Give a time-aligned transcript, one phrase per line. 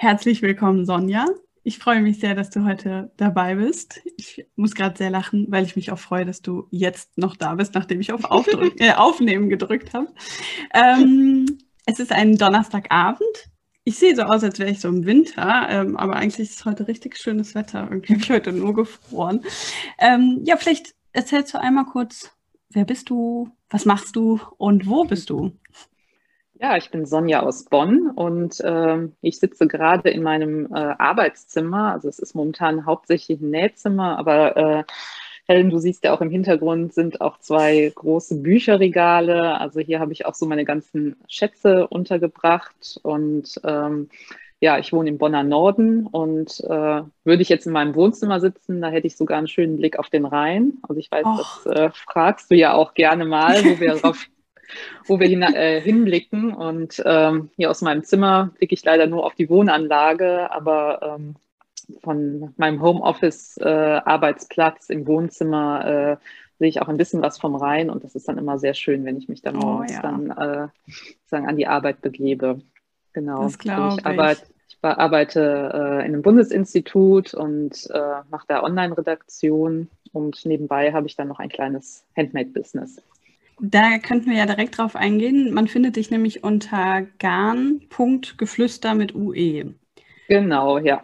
[0.00, 1.26] Herzlich willkommen, Sonja.
[1.64, 4.00] Ich freue mich sehr, dass du heute dabei bist.
[4.16, 7.56] Ich muss gerade sehr lachen, weil ich mich auch freue, dass du jetzt noch da
[7.56, 10.06] bist, nachdem ich auf Aufdrück, äh, Aufnehmen gedrückt habe.
[10.72, 13.50] Ähm, es ist ein Donnerstagabend.
[13.82, 16.86] Ich sehe so aus, als wäre ich so im Winter, ähm, aber eigentlich ist heute
[16.86, 17.88] richtig schönes Wetter.
[17.90, 19.44] Irgendwie habe ich heute nur gefroren.
[19.98, 22.30] Ähm, ja, vielleicht erzählst du einmal kurz,
[22.70, 25.58] wer bist du, was machst du und wo bist du?
[26.60, 31.92] Ja, ich bin Sonja aus Bonn und äh, ich sitze gerade in meinem äh, Arbeitszimmer.
[31.92, 34.84] Also es ist momentan hauptsächlich ein Nähzimmer, aber äh,
[35.46, 39.60] Helen, du siehst ja auch im Hintergrund sind auch zwei große Bücherregale.
[39.60, 44.08] Also hier habe ich auch so meine ganzen Schätze untergebracht und ähm,
[44.60, 48.80] ja, ich wohne im Bonner Norden und äh, würde ich jetzt in meinem Wohnzimmer sitzen,
[48.80, 50.78] da hätte ich sogar einen schönen Blick auf den Rhein.
[50.82, 51.60] Also ich weiß, Och.
[51.64, 54.26] das äh, fragst du ja auch gerne mal, wo wir darauf
[55.06, 56.52] wo wir hin, äh, hinblicken.
[56.52, 61.36] Und ähm, hier aus meinem Zimmer blicke ich leider nur auf die Wohnanlage, aber ähm,
[62.02, 66.16] von meinem Homeoffice-Arbeitsplatz äh, im Wohnzimmer äh,
[66.58, 69.04] sehe ich auch ein bisschen was vom Rhein und das ist dann immer sehr schön,
[69.04, 70.02] wenn ich mich dann oh, ja.
[70.02, 70.66] dann äh,
[71.26, 72.60] sagen, an die Arbeit begebe.
[73.12, 73.44] Genau.
[73.44, 74.06] Das glaube ich.
[74.06, 81.06] Arbeite, ich arbeite äh, in einem Bundesinstitut und äh, mache da Online-Redaktion und nebenbei habe
[81.06, 83.00] ich dann noch ein kleines Handmade-Business.
[83.60, 85.52] Da könnten wir ja direkt drauf eingehen.
[85.52, 89.74] Man findet dich nämlich unter garn.geflüster mit UE.
[90.28, 91.02] Genau, ja.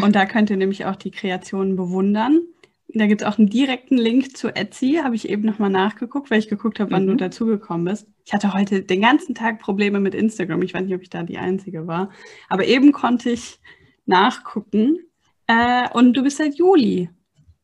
[0.00, 2.40] Und da könnt ihr nämlich auch die Kreationen bewundern.
[2.88, 6.38] Da gibt es auch einen direkten Link zu Etsy, habe ich eben nochmal nachgeguckt, weil
[6.38, 7.08] ich geguckt habe, wann mhm.
[7.08, 8.06] du dazugekommen bist.
[8.24, 10.62] Ich hatte heute den ganzen Tag Probleme mit Instagram.
[10.62, 12.10] Ich weiß nicht, ob ich da die Einzige war.
[12.48, 13.58] Aber eben konnte ich
[14.06, 14.98] nachgucken.
[15.46, 17.10] Äh, und du bist seit Juli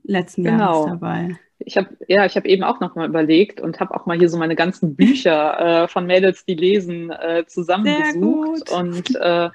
[0.03, 0.59] letzten genau.
[0.59, 4.07] Jahres dabei ich habe ja, ich habe eben auch noch mal überlegt und habe auch
[4.07, 8.71] mal hier so meine ganzen Bücher äh, von Mädels, die lesen, äh, zusammengesucht.
[8.71, 9.51] Und äh,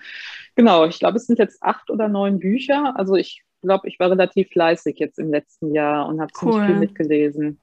[0.56, 2.94] genau, ich glaube, es sind jetzt acht oder neun Bücher.
[2.98, 6.54] Also ich glaube, ich war relativ fleißig jetzt im letzten Jahr und habe cool.
[6.54, 7.60] ziemlich viel mitgelesen.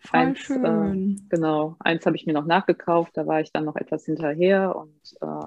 [0.00, 1.26] Voll eins, äh, schön.
[1.28, 5.00] genau, eins habe ich mir noch nachgekauft, da war ich dann noch etwas hinterher und
[5.20, 5.46] äh,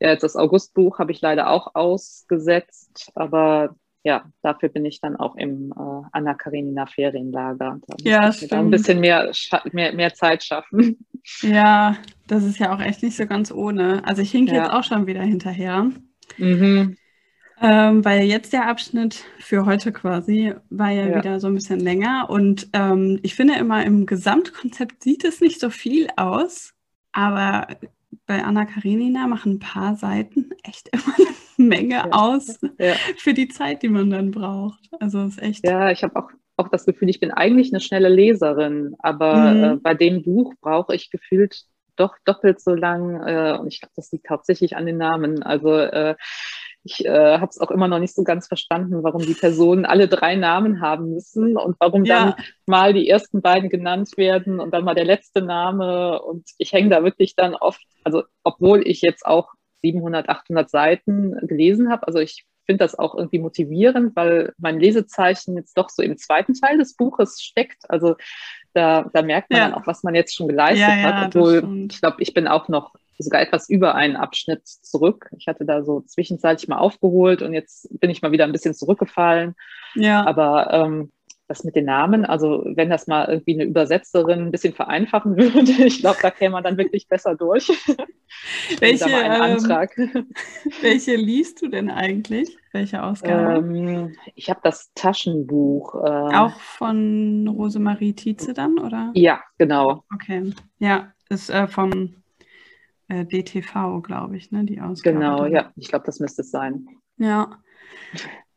[0.00, 3.76] ja, jetzt das Augustbuch habe ich leider auch ausgesetzt, aber
[4.08, 7.78] ja, dafür bin ich dann auch im äh, Anna Karenina Ferienlager.
[7.86, 8.54] Da ja, stimmt.
[8.54, 9.30] ein bisschen mehr,
[9.72, 10.98] mehr, mehr Zeit schaffen.
[11.42, 14.02] Ja, das ist ja auch echt nicht so ganz ohne.
[14.06, 14.62] Also ich hink ja.
[14.62, 15.90] jetzt auch schon wieder hinterher.
[16.38, 16.96] Mhm.
[17.60, 21.16] Ähm, weil jetzt der Abschnitt für heute quasi war ja, ja.
[21.16, 22.30] wieder so ein bisschen länger.
[22.30, 26.72] Und ähm, ich finde immer im Gesamtkonzept sieht es nicht so viel aus,
[27.12, 27.66] aber
[28.28, 32.08] bei Anna Karenina machen ein paar Seiten echt immer eine Menge ja.
[32.12, 32.94] aus ja.
[33.16, 34.78] für die Zeit, die man dann braucht.
[35.00, 35.66] Also ist echt.
[35.66, 39.64] Ja, ich habe auch, auch das Gefühl, ich bin eigentlich eine schnelle Leserin, aber mhm.
[39.64, 41.64] äh, bei dem Buch brauche ich gefühlt
[41.96, 43.26] doch doppelt so lang.
[43.26, 45.42] Äh, und ich glaube, das liegt hauptsächlich an den Namen.
[45.42, 46.14] Also äh,
[46.84, 50.08] ich äh, habe es auch immer noch nicht so ganz verstanden, warum die Personen alle
[50.08, 52.36] drei Namen haben müssen und warum ja.
[52.36, 56.22] dann mal die ersten beiden genannt werden und dann mal der letzte Name.
[56.22, 59.52] Und ich hänge da wirklich dann oft, also obwohl ich jetzt auch
[59.82, 65.56] 700, 800 Seiten gelesen habe, also ich finde das auch irgendwie motivierend, weil mein Lesezeichen
[65.56, 67.88] jetzt doch so im zweiten Teil des Buches steckt.
[67.88, 68.16] Also
[68.74, 69.68] da, da merkt man ja.
[69.68, 71.34] dann auch, was man jetzt schon geleistet ja, hat.
[71.34, 75.30] Obwohl, ich glaube, ich bin auch noch sogar etwas über einen Abschnitt zurück.
[75.36, 78.74] Ich hatte da so zwischenzeitlich mal aufgeholt und jetzt bin ich mal wieder ein bisschen
[78.74, 79.54] zurückgefallen.
[79.94, 80.26] Ja.
[80.26, 81.12] Aber ähm,
[81.48, 85.72] das mit den Namen, also wenn das mal irgendwie eine Übersetzerin ein bisschen vereinfachen würde,
[85.84, 87.68] ich glaube, da käme man dann wirklich besser durch.
[88.78, 89.56] welche, ähm,
[90.82, 92.56] welche liest du denn eigentlich?
[92.72, 93.66] Welche Ausgabe?
[93.66, 95.94] Ähm, ich habe das Taschenbuch.
[95.94, 99.10] Äh, Auch von Rosemarie Tietze dann, oder?
[99.14, 100.04] Ja, genau.
[100.14, 100.52] Okay.
[100.78, 102.14] Ja, ist äh, vom
[103.08, 105.18] äh, DTV, glaube ich, ne, die Ausgabe.
[105.18, 106.88] Genau, ja, ich glaube, das müsste es sein.
[107.16, 107.58] Ja.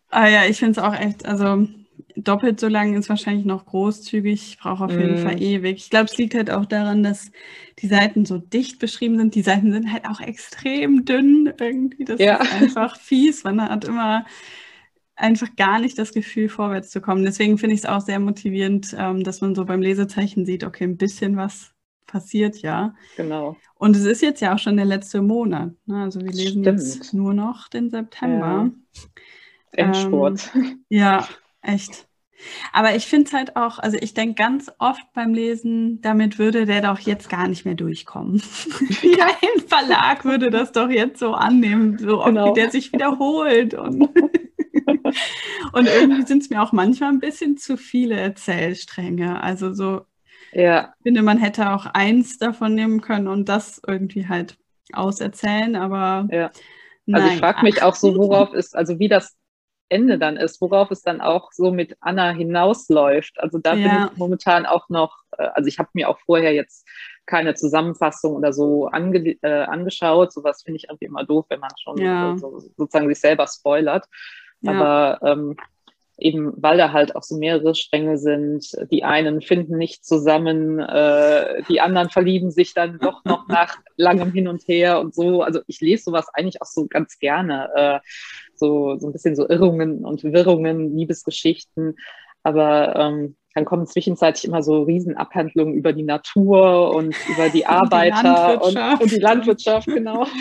[0.10, 1.68] Ah ja, ich finde es auch echt, also
[2.16, 4.58] doppelt so lang ist wahrscheinlich noch großzügig.
[4.62, 5.24] Brauche auf jeden mm.
[5.24, 5.78] Fall ewig.
[5.78, 7.32] Ich glaube, es liegt halt auch daran, dass
[7.80, 9.36] die Seiten so dicht beschrieben sind.
[9.36, 12.06] Die Seiten sind halt auch extrem dünn irgendwie.
[12.06, 12.38] Das ja.
[12.38, 13.44] ist einfach fies.
[13.44, 14.26] Man hat immer
[15.16, 17.24] einfach gar nicht das Gefühl, vorwärts zu kommen.
[17.24, 20.86] Deswegen finde ich es auch sehr motivierend, ähm, dass man so beim Lesezeichen sieht, okay,
[20.86, 21.74] ein bisschen was
[22.06, 22.94] passiert ja.
[23.16, 23.56] Genau.
[23.76, 25.74] Und es ist jetzt ja auch schon der letzte Monat.
[25.86, 26.04] Ne?
[26.04, 26.80] Also wir lesen Stimmt.
[26.80, 28.70] jetzt nur noch den September.
[28.70, 28.72] Ja.
[29.72, 30.52] Endspurt.
[30.56, 31.28] Ähm, ja,
[31.62, 32.08] echt.
[32.74, 36.66] Aber ich finde es halt auch, also ich denke ganz oft beim Lesen, damit würde
[36.66, 38.42] der doch jetzt gar nicht mehr durchkommen.
[39.02, 42.50] Kein Verlag würde das doch jetzt so annehmen, so genau.
[42.50, 43.74] wie der sich wiederholt.
[43.76, 44.02] Und,
[45.74, 49.42] und irgendwie sind es mir auch manchmal ein bisschen zu viele Erzählstränge.
[49.42, 50.02] Also so,
[50.54, 50.94] ja.
[50.98, 54.58] ich finde, man hätte auch eins davon nehmen können und das irgendwie halt
[54.94, 56.28] auserzählen, aber.
[56.32, 56.52] Ja.
[57.12, 59.36] Also ich frage mich auch so, worauf ist, also wie das
[59.92, 63.40] Ende dann ist, worauf es dann auch so mit Anna hinausläuft.
[63.40, 63.88] Also da ja.
[63.88, 66.88] bin ich momentan auch noch, äh, also ich habe mir auch vorher jetzt
[67.26, 70.32] keine Zusammenfassung oder so ange, äh, angeschaut.
[70.32, 72.38] Sowas finde ich irgendwie immer doof, wenn man schon ja.
[72.38, 74.06] so, sozusagen sich selber spoilert.
[74.62, 74.72] Ja.
[74.72, 75.58] Aber ähm,
[76.22, 78.72] eben weil da halt auch so mehrere Stränge sind.
[78.92, 84.32] Die einen finden nicht zusammen, äh, die anderen verlieben sich dann doch noch nach langem
[84.32, 85.42] Hin und Her und so.
[85.42, 87.70] Also ich lese sowas eigentlich auch so ganz gerne.
[87.76, 88.00] Äh,
[88.56, 91.96] so, so ein bisschen so Irrungen und Wirrungen, Liebesgeschichten.
[92.44, 98.64] Aber ähm, dann kommen zwischenzeitlich immer so Riesenabhandlungen über die Natur und über die Arbeiter
[98.64, 100.26] und, und, und die Landwirtschaft, genau.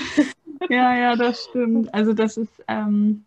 [0.68, 1.92] Ja, ja, das stimmt.
[1.94, 3.24] Also das ist, ähm,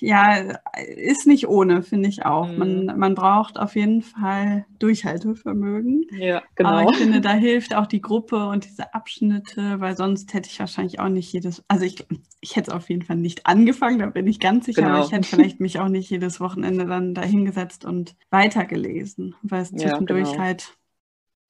[0.00, 2.48] ja, ist nicht ohne, finde ich auch.
[2.48, 2.58] Mhm.
[2.58, 6.06] Man, man braucht auf jeden Fall Durchhaltevermögen.
[6.12, 6.70] Ja, genau.
[6.70, 10.58] Aber ich finde, da hilft auch die Gruppe und diese Abschnitte, weil sonst hätte ich
[10.60, 12.06] wahrscheinlich auch nicht jedes, also ich,
[12.40, 14.96] ich hätte es auf jeden Fall nicht angefangen, da bin ich ganz sicher, genau.
[14.96, 19.62] aber ich hätte vielleicht mich auch nicht jedes Wochenende dann da hingesetzt und weitergelesen, weil
[19.62, 20.44] es zwischendurch ja, genau.
[20.44, 20.76] halt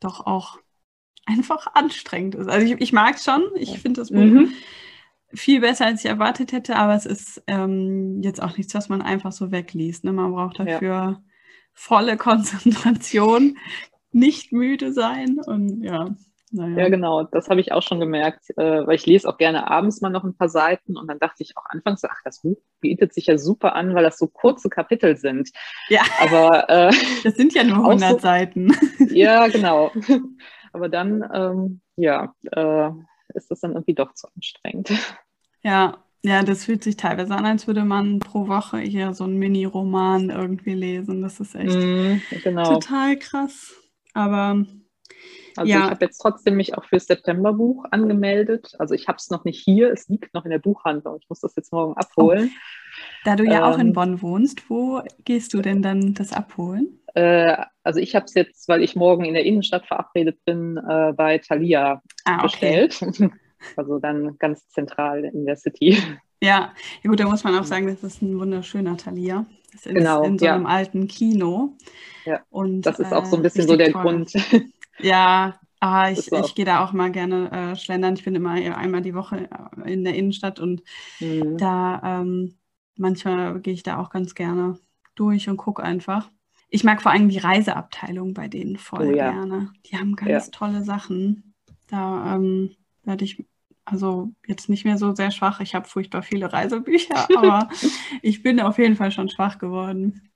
[0.01, 0.59] doch auch
[1.25, 2.49] einfach anstrengend ist.
[2.49, 4.53] Also ich, ich mag es schon, ich finde das Buch mhm
[5.33, 9.03] viel besser, als ich erwartet hätte, aber es ist ähm, jetzt auch nichts, was man
[9.03, 10.05] einfach so wegliest.
[10.05, 10.13] Ne?
[10.13, 11.23] Man braucht dafür ja.
[11.73, 13.59] volle Konzentration,
[14.13, 16.09] nicht müde sein und ja.
[16.53, 16.85] Naja.
[16.85, 20.01] Ja, genau, das habe ich auch schon gemerkt, äh, weil ich lese auch gerne abends
[20.01, 23.13] mal noch ein paar Seiten und dann dachte ich auch anfangs, ach, das Buch bietet
[23.13, 25.51] sich ja super an, weil das so kurze Kapitel sind.
[25.89, 26.93] Ja, aber äh,
[27.25, 28.73] das sind ja nur 100 so, Seiten.
[29.11, 29.91] Ja, genau.
[30.73, 32.91] Aber dann, ähm, ja, äh,
[33.37, 34.93] ist das dann irgendwie doch zu anstrengend.
[35.63, 39.39] Ja, ja, das fühlt sich teilweise an, als würde man pro Woche hier so einen
[39.39, 41.23] Mini-Roman irgendwie lesen.
[41.23, 42.75] Das ist echt mm, genau.
[42.75, 43.73] total krass.
[44.13, 44.65] Aber
[45.57, 45.85] also ja.
[45.85, 48.75] ich habe jetzt trotzdem mich auch für das Septemberbuch angemeldet.
[48.79, 51.19] Also ich habe es noch nicht hier, es liegt noch in der Buchhandlung.
[51.21, 52.51] Ich muss das jetzt morgen abholen.
[52.53, 52.59] Oh.
[53.25, 56.33] Da du ja ähm, auch in ähm, Bonn wohnst, wo gehst du denn dann das
[56.33, 56.99] abholen?
[57.17, 61.15] Äh, also ich habe es jetzt, weil ich morgen in der Innenstadt verabredet bin, äh,
[61.17, 62.87] bei Thalia ah, okay.
[62.87, 63.31] bestellt.
[63.75, 65.99] Also dann ganz zentral in der City.
[66.43, 69.47] Ja, ja gut, da muss man auch sagen, das ist ein wunderschöner Thalia.
[69.73, 70.55] Das ist genau, in so ja.
[70.55, 71.75] einem alten Kino.
[72.27, 74.03] Ja, und, das ist auch so ein äh, bisschen so der toll.
[74.03, 74.33] Grund.
[74.99, 78.15] Ja, ah, ich, ich gehe da auch mal gerne äh, schlendern.
[78.15, 79.49] Ich bin immer einmal die Woche
[79.85, 80.83] äh, in der Innenstadt und
[81.19, 81.57] mhm.
[81.57, 82.59] da ähm,
[82.97, 84.79] manchmal gehe ich da auch ganz gerne
[85.15, 86.31] durch und gucke einfach.
[86.69, 89.31] Ich mag vor allem die Reiseabteilung bei denen voll oh, ja.
[89.31, 89.73] gerne.
[89.87, 90.51] Die haben ganz ja.
[90.53, 91.55] tolle Sachen.
[91.89, 92.75] Da ähm,
[93.05, 93.47] werde ich
[93.85, 95.61] also jetzt nicht mehr so sehr schwach.
[95.61, 97.69] Ich habe furchtbar viele Reisebücher, aber
[98.21, 100.31] ich bin auf jeden Fall schon schwach geworden.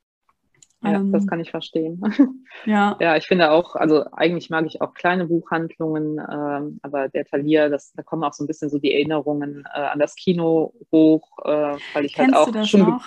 [0.82, 2.00] Ja, ähm, das kann ich verstehen.
[2.66, 2.96] Ja.
[3.00, 7.70] Ja, ich finde auch, also eigentlich mag ich auch kleine Buchhandlungen, ähm, aber der Talier,
[7.70, 11.26] das, da kommen auch so ein bisschen so die Erinnerungen äh, an das Kino hoch,
[11.44, 12.80] äh, weil ich halt Kennst halt auch du das schon.
[12.80, 13.04] Noch?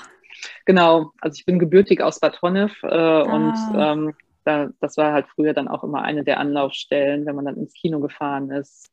[0.65, 3.21] Genau, also ich bin gebürtig aus Bad Honnef äh, ah.
[3.21, 4.13] und ähm,
[4.45, 7.73] da, das war halt früher dann auch immer eine der Anlaufstellen, wenn man dann ins
[7.73, 8.89] Kino gefahren ist.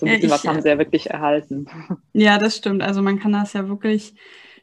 [0.00, 1.66] So ein bisschen ja, ich, was haben sie ja wirklich erhalten.
[2.12, 2.82] Ja, das stimmt.
[2.82, 4.14] Also man kann das ja wirklich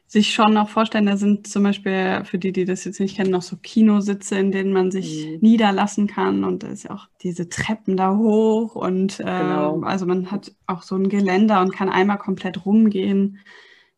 [0.08, 3.30] sich schon noch vorstellen, da sind zum Beispiel für die, die das jetzt nicht kennen,
[3.30, 5.38] noch so Kinositze, in denen man sich mhm.
[5.40, 9.80] niederlassen kann und da ist ja auch diese Treppen da hoch und äh, genau.
[9.80, 13.40] also man hat auch so ein Geländer und kann einmal komplett rumgehen.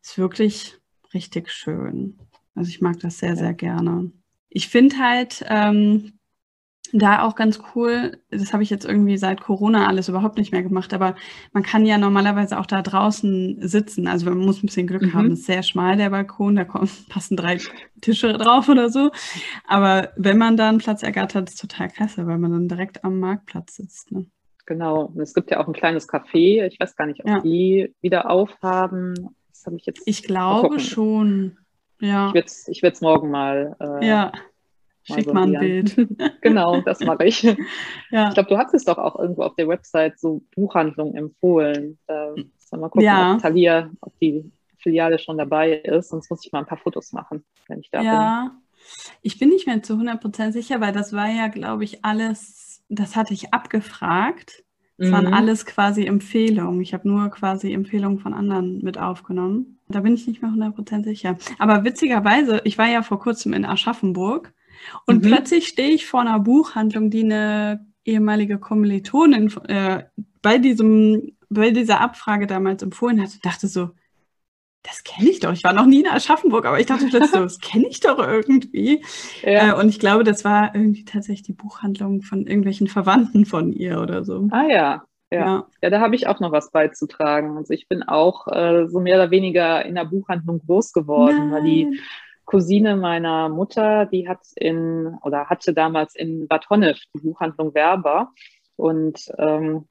[0.01, 0.78] Ist wirklich
[1.13, 2.17] richtig schön.
[2.55, 4.11] Also ich mag das sehr, sehr gerne.
[4.49, 6.19] Ich finde halt, ähm,
[6.93, 10.63] da auch ganz cool, das habe ich jetzt irgendwie seit Corona alles überhaupt nicht mehr
[10.63, 11.15] gemacht, aber
[11.53, 14.07] man kann ja normalerweise auch da draußen sitzen.
[14.07, 15.13] Also man muss ein bisschen Glück mhm.
[15.13, 17.59] haben, es ist sehr schmal der Balkon, da kommen, passen drei
[18.01, 19.11] Tische drauf oder so.
[19.67, 23.03] Aber wenn man da einen Platz ergattert, ist es total klasse, weil man dann direkt
[23.03, 24.11] am Marktplatz sitzt.
[24.11, 24.25] Ne?
[24.65, 27.39] Genau, und es gibt ja auch ein kleines Café, ich weiß gar nicht, ob ja.
[27.41, 29.35] die wieder aufhaben.
[29.59, 30.01] Das habe ich jetzt.
[30.05, 31.57] Ich glaube schon.
[31.99, 32.33] Ja.
[32.33, 34.31] Ich werde es morgen mal äh, ja.
[35.03, 36.07] Schick mal, ein Bild.
[36.41, 37.41] genau, das mache ich.
[38.11, 38.27] ja.
[38.29, 41.97] Ich glaube, du hattest doch auch irgendwo auf der Website so Buchhandlungen empfohlen.
[42.07, 42.35] Da
[42.71, 43.33] mal gucken, ja.
[43.33, 46.09] ob Thalia, ob die Filiale schon dabei ist.
[46.09, 48.43] Sonst muss ich mal ein paar Fotos machen, wenn ich da ja.
[48.43, 48.61] bin.
[49.21, 53.15] Ich bin nicht mehr zu 100% sicher, weil das war ja, glaube ich, alles das
[53.15, 54.63] hatte ich abgefragt.
[54.99, 55.33] Das waren Mhm.
[55.33, 56.81] alles quasi Empfehlungen.
[56.81, 59.79] Ich habe nur quasi Empfehlungen von anderen mit aufgenommen.
[59.87, 61.37] Da bin ich nicht mehr 100% sicher.
[61.57, 64.53] Aber witzigerweise, ich war ja vor kurzem in Aschaffenburg
[65.05, 65.27] und Mhm.
[65.27, 70.03] plötzlich stehe ich vor einer Buchhandlung, die eine ehemalige Kommilitonin äh,
[70.41, 73.39] bei, diesem, bei dieser Abfrage damals empfohlen hatte.
[73.41, 73.91] Dachte so,
[74.83, 75.51] das kenne ich doch.
[75.51, 79.03] Ich war noch nie in Aschaffenburg, aber ich dachte plötzlich das kenne ich doch irgendwie.
[79.43, 79.69] Ja.
[79.69, 84.01] Äh, und ich glaube, das war irgendwie tatsächlich die Buchhandlung von irgendwelchen Verwandten von ihr
[84.01, 84.47] oder so.
[84.51, 85.03] ah ja.
[85.31, 85.39] Ja.
[85.39, 85.67] Ja.
[85.83, 87.55] Ja, da habe ich auch noch was beizutragen.
[87.57, 91.63] Also ich bin auch äh, so mehr oder weniger in der Buchhandlung groß geworden, weil
[91.63, 91.99] die Nein.
[92.45, 98.31] Cousine meiner Mutter, die hat in oder hatte damals in Bad Honnef die Buchhandlung Werber.
[98.75, 99.87] Und ähm,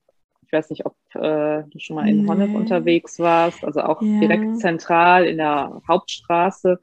[0.49, 2.27] ich weiß nicht, ob äh, du schon mal in Nee.
[2.27, 4.19] Honnef unterwegs warst, also auch Ja.
[4.23, 6.81] direkt zentral in der Hauptstraße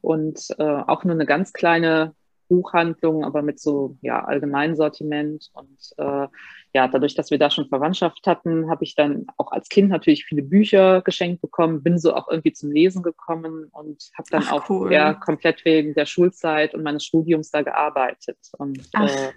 [0.00, 2.14] und äh, auch nur eine ganz kleine
[2.48, 5.50] Buchhandlung, aber mit so ja, Allgemeinsortiment.
[5.54, 6.28] Und äh,
[6.72, 10.24] ja, dadurch, dass wir da schon Verwandtschaft hatten, habe ich dann auch als Kind natürlich
[10.26, 14.52] viele Bücher geschenkt bekommen, bin so auch irgendwie zum Lesen gekommen und habe dann Ach,
[14.52, 14.92] auch cool.
[14.92, 18.38] ja, komplett wegen der Schulzeit und meines Studiums da gearbeitet.
[18.58, 19.32] Und äh,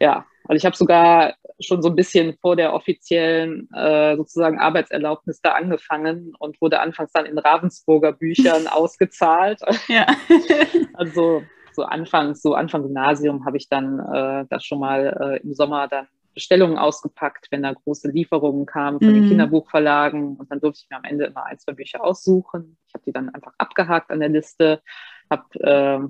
[0.00, 5.40] ja, also ich habe sogar schon so ein bisschen vor der offiziellen äh, sozusagen Arbeitserlaubnis
[5.40, 9.60] da angefangen und wurde anfangs dann in Ravensburger Büchern ausgezahlt.
[9.88, 10.06] Ja.
[10.92, 15.54] Also so anfangs, so Anfang Gymnasium habe ich dann äh, das schon mal äh, im
[15.54, 19.14] Sommer dann Bestellungen ausgepackt, wenn da große Lieferungen kamen von Mhm.
[19.14, 22.78] den Kinderbuchverlagen und dann durfte ich mir am Ende immer ein, zwei Bücher aussuchen.
[22.88, 24.82] Ich habe die dann einfach abgehakt an der Liste,
[25.30, 26.00] habe, äh,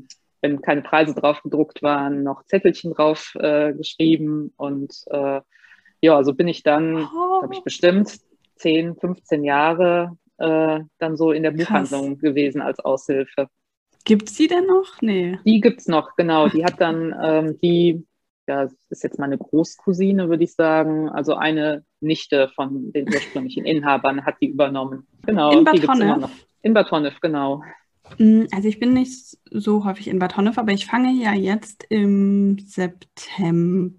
[0.46, 5.40] wenn keine Preise drauf gedruckt waren, noch Zettelchen drauf äh, geschrieben und äh,
[6.00, 7.42] ja, so bin ich dann, Oh.
[7.42, 8.16] habe ich bestimmt
[8.56, 11.66] 10, 15 Jahre äh, dann so in der Krass.
[11.90, 13.48] Buchhandlung gewesen als Aushilfe.
[14.04, 15.00] Gibt's die denn noch?
[15.00, 15.38] Nee.
[15.44, 16.48] Die gibt's noch, genau.
[16.48, 18.06] Die hat dann ähm, die,
[18.46, 21.08] ja, ist jetzt meine Großcousine, würde ich sagen.
[21.08, 25.06] Also eine Nichte von den ursprünglichen Inhabern hat die übernommen.
[25.26, 26.30] Genau, In Bad die gibt's immer Honnef?
[26.30, 26.36] noch.
[26.62, 27.62] In Bad Honnef, genau.
[28.18, 31.84] Mm, Also ich bin nicht so häufig in Bad Honnef, aber ich fange ja jetzt
[31.88, 33.92] im September.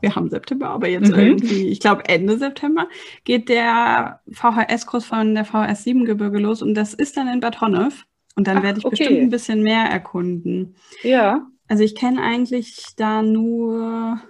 [0.00, 1.18] Wir haben September, aber jetzt Mhm.
[1.18, 2.88] irgendwie, ich glaube Ende September,
[3.24, 7.60] geht der VHS-Kurs von der VHS 7 Gebirge los und das ist dann in Bad
[7.60, 8.06] Honnef.
[8.36, 8.96] Und dann Ach, werde ich okay.
[8.96, 10.76] bestimmt ein bisschen mehr erkunden.
[11.02, 14.20] Ja, Also ich kenne eigentlich da nur,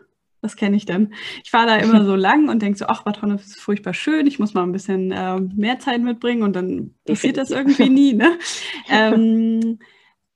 [0.43, 1.15] was kenne ich denn?
[1.45, 4.27] Ich fahre da immer so lang und denke so, ach, Bad Honnef ist furchtbar schön,
[4.27, 8.13] ich muss mal ein bisschen äh, mehr Zeit mitbringen und dann passiert das irgendwie nie,
[8.13, 8.39] ne?
[8.91, 9.79] ähm,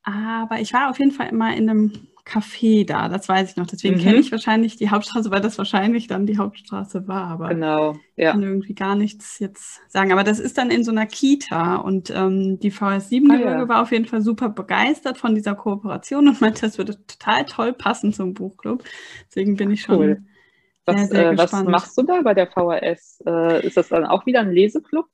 [0.03, 1.93] aber ich war auf jeden Fall immer in einem
[2.27, 3.67] Café da, das weiß ich noch.
[3.69, 4.01] Deswegen Mhm.
[4.01, 7.29] kenne ich wahrscheinlich die Hauptstraße, weil das wahrscheinlich dann die Hauptstraße war.
[7.29, 7.93] Aber genau.
[8.17, 8.33] ich Ja.
[8.33, 10.11] kann irgendwie gar nichts jetzt sagen.
[10.13, 13.69] Aber das ist dann in so einer Kita und ähm, die VS 7 Ah, ja.
[13.69, 17.73] war auf jeden Fall super begeistert von dieser Kooperation und meinte, das würde total toll
[17.73, 18.83] passen zum Buchclub.
[19.29, 20.23] Deswegen bin ich schon Cool.
[20.85, 23.23] Was, sehr, sehr äh, was machst du da bei der VHS?
[23.27, 25.07] Äh, ist das dann auch wieder ein Leseclub?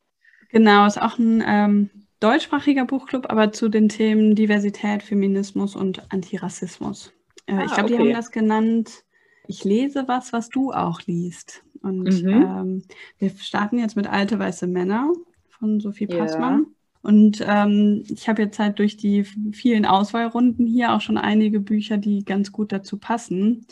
[0.50, 1.90] Genau, ist auch ein ähm,
[2.22, 7.12] deutschsprachiger Buchclub, aber zu den Themen Diversität, Feminismus und Antirassismus.
[7.46, 8.00] Äh, Ah, ich glaube, die okay.
[8.00, 9.04] haben das genannt,
[9.46, 11.64] ich lese was, was du auch liest.
[11.82, 12.32] Und Mhm.
[12.32, 12.84] ähm,
[13.18, 15.12] wir starten jetzt mit Alte weiße Männer
[15.48, 16.06] von Sophie Ja.
[16.06, 16.66] Passmann.
[17.02, 21.96] Und ähm, ich habe jetzt halt durch die vielen Auswahlrunden hier auch schon einige Bücher,
[21.98, 23.66] die ganz gut dazu passen,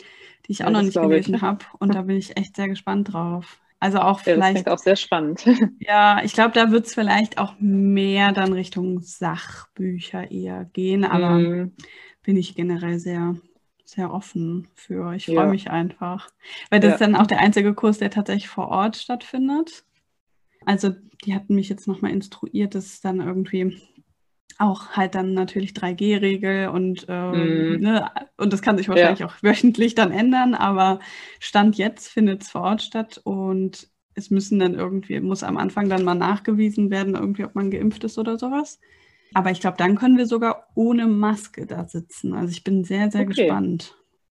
[0.47, 1.63] die ich Ja, auch noch nicht gelesen habe.
[1.79, 3.60] Und da bin ich echt sehr gespannt drauf.
[3.81, 5.45] Also auch Ja, das vielleicht klingt auch sehr spannend.
[5.79, 11.39] ja, ich glaube, da wird es vielleicht auch mehr dann Richtung Sachbücher eher gehen, aber
[11.39, 11.71] Mm,
[12.23, 13.37] bin ich generell sehr,
[13.85, 15.13] sehr offen für.
[15.15, 15.51] Ich freue Ja.
[15.51, 16.29] mich einfach.
[16.71, 16.95] Weil das Ja.
[16.95, 19.85] ist dann auch der einzige Kurs, der tatsächlich vor Ort stattfindet.
[20.65, 20.91] Also
[21.25, 23.81] die hatten mich jetzt nochmal instruiert, dass es dann irgendwie
[24.61, 27.79] auch halt dann natürlich 3G-Regel und, ähm, Mm.
[27.79, 30.99] ne, und das kann sich wahrscheinlich auch wöchentlich dann ändern, aber
[31.39, 35.89] Stand jetzt findet es vor Ort statt und es müssen dann irgendwie, muss am Anfang
[35.89, 38.79] dann mal nachgewiesen werden, irgendwie, ob man geimpft ist oder sowas.
[39.33, 42.33] Aber ich glaube, dann können wir sogar ohne Maske da sitzen.
[42.33, 43.27] Also ich bin sehr, sehr Okay.
[43.27, 43.95] gespannt.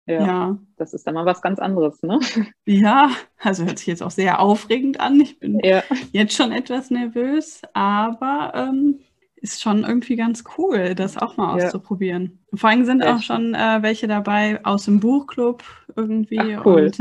[0.08, 0.60] ja, Ja.
[0.78, 2.20] das ist dann mal was ganz anderes, ne?
[2.66, 5.20] ja, also hört sich jetzt auch sehr aufregend an.
[5.20, 9.00] Ich bin Ja, jetzt schon etwas nervös, aber ähm,
[9.44, 11.56] ist schon irgendwie ganz cool, das auch mal Ja.
[11.56, 12.40] auszuprobieren.
[12.56, 15.64] Vor allem sind Sehr auch schon äh, welche dabei aus dem Buchclub
[15.96, 16.56] irgendwie.
[16.56, 16.88] Ach, cool.
[16.88, 16.98] Und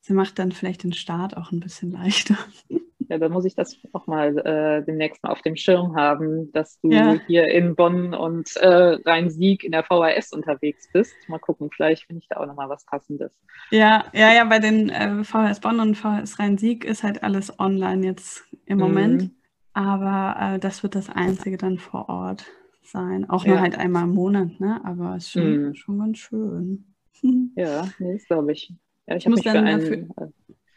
[0.00, 2.36] sie macht dann vielleicht den Start auch ein bisschen leichter.
[3.08, 6.80] Ja, dann muss ich das auch mal äh, demnächst mal auf dem Schirm haben, dass
[6.80, 7.16] du Ja.
[7.26, 8.66] hier in Bonn und äh,
[9.04, 11.28] Rhein-Sieg in der VHS unterwegs bist.
[11.28, 13.38] Mal gucken, vielleicht finde ich da auch nochmal was Passendes.
[13.70, 18.06] Ja, ja, ja, bei den äh, VHS Bonn und VHS Rhein-Sieg ist halt alles online
[18.06, 19.30] jetzt im Moment.
[19.74, 19.82] Mhm.
[19.82, 22.44] Aber äh, das wird das Einzige dann vor Ort
[22.82, 23.28] sein.
[23.28, 23.62] Auch nur Ja.
[23.62, 24.80] halt einmal im Monat, ne?
[24.84, 25.74] Aber ist schon, Mhm.
[25.74, 26.84] schon ganz schön.
[27.56, 28.72] Ja, nee, das glaube ich.
[29.06, 30.08] Ja, ich habe mich, für einen,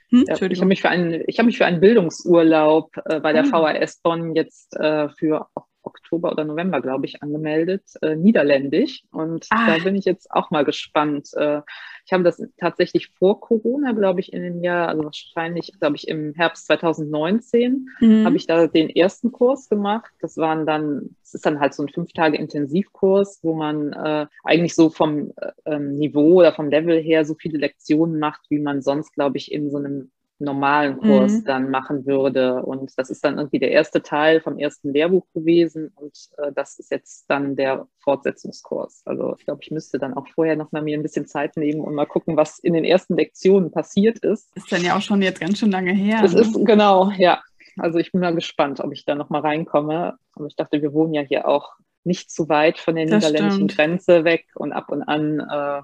[0.09, 0.25] hm?
[0.27, 3.51] ja, ich hab mich für einen, ich mich für einen Bildungsurlaub äh, bei der hm.
[3.51, 5.47] VHS Bonn jetzt äh, für
[5.81, 9.03] Oktober oder November, glaube ich, angemeldet, äh, niederländisch.
[9.11, 9.67] Und ah.
[9.67, 11.29] da bin ich jetzt auch mal gespannt.
[11.35, 11.61] Äh,
[12.07, 16.07] ich habe das tatsächlich vor Corona, glaube ich, in dem Jahr, also wahrscheinlich, glaube ich,
[16.07, 18.25] im Herbst 2019, mhm.
[18.25, 20.09] habe ich da den ersten Kurs gemacht.
[20.21, 24.25] Das waren dann, es ist dann halt so ein fünf Tage Intensivkurs, wo man äh,
[24.45, 28.59] eigentlich so vom äh, ähm, Niveau oder vom Level her so viele Lektionen macht, wie
[28.59, 31.43] man sonst, glaube ich, in so einem normalen Kurs mhm.
[31.45, 32.63] dann machen würde.
[32.63, 36.77] Und das ist dann irgendwie der erste Teil vom ersten Lehrbuch gewesen und äh, das
[36.79, 39.01] ist jetzt dann der Fortsetzungskurs.
[39.05, 41.81] Also ich glaube, ich müsste dann auch vorher noch mal mir ein bisschen Zeit nehmen
[41.81, 44.55] und mal gucken, was in den ersten Lektionen passiert ist.
[44.55, 46.19] Ist dann ja auch schon jetzt ganz schön lange her.
[46.21, 46.41] Das ne?
[46.41, 47.41] ist genau, ja.
[47.79, 50.17] Also ich bin mal gespannt, ob ich da noch mal reinkomme.
[50.33, 53.69] Aber ich dachte, wir wohnen ja hier auch nicht zu weit von der das niederländischen
[53.69, 53.75] stimmt.
[53.75, 55.81] Grenze weg und ab und an, äh,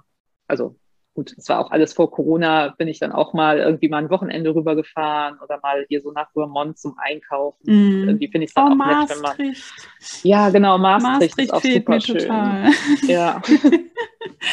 [0.48, 0.78] also
[1.14, 4.10] gut, es war auch alles vor Corona, bin ich dann auch mal irgendwie mal ein
[4.10, 7.64] Wochenende rübergefahren oder mal hier so nach Vermont zum Einkaufen.
[7.66, 8.08] Mm.
[8.08, 9.22] Irgendwie finde ich es dann oh, auch Maastricht.
[9.22, 9.56] nett, wenn man.
[10.24, 12.18] Ja, genau, Maastricht, Maastricht ist auch super schön.
[12.18, 12.72] Total.
[13.08, 13.42] Ja.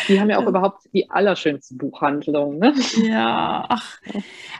[0.08, 2.74] Die haben ja auch überhaupt die allerschönste Buchhandlung, ne?
[3.02, 3.98] Ja, ach,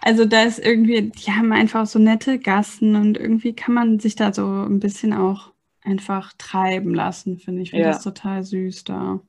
[0.02, 4.16] also da ist irgendwie, die haben einfach so nette Gassen und irgendwie kann man sich
[4.16, 5.52] da so ein bisschen auch
[5.82, 7.68] einfach treiben lassen, finde ich.
[7.68, 7.92] Ich finde ja.
[7.92, 9.20] das total süß da.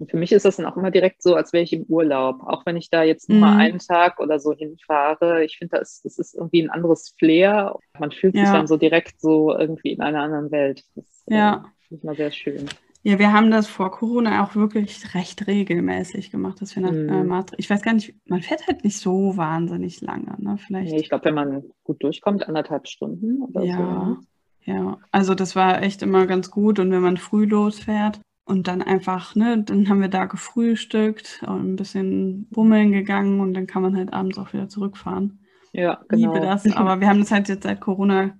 [0.00, 2.40] Und für mich ist das dann auch immer direkt so, als wäre ich im Urlaub.
[2.42, 3.40] Auch wenn ich da jetzt nur mhm.
[3.42, 5.44] mal einen Tag oder so hinfahre.
[5.44, 7.76] Ich finde, das, das ist irgendwie ein anderes Flair.
[7.98, 8.46] Man fühlt ja.
[8.46, 10.82] sich dann so direkt so irgendwie in einer anderen Welt.
[10.96, 11.52] Das äh, ja.
[11.52, 12.66] äh, finde ich mal sehr schön.
[13.02, 16.94] Ja, wir haben das vor Corona auch wirklich recht regelmäßig gemacht, dass wir nach äh,
[16.94, 17.08] mhm.
[17.08, 17.58] äh, Madrid.
[17.58, 20.56] Ich weiß gar nicht, man fährt halt nicht so wahnsinnig lange, ne?
[20.66, 20.92] Vielleicht.
[20.92, 23.76] Nee, ich glaube, wenn man gut durchkommt, anderthalb Stunden oder ja.
[23.76, 23.82] so.
[23.82, 24.18] Ne?
[24.64, 26.78] Ja, also das war echt immer ganz gut.
[26.78, 31.76] Und wenn man früh losfährt, und dann einfach, ne, dann haben wir da gefrühstückt, ein
[31.76, 35.38] bisschen bummeln gegangen und dann kann man halt abends auch wieder zurückfahren.
[35.72, 36.34] Ja, genau.
[36.34, 38.36] Liebe das, aber wir haben das halt jetzt seit Corona,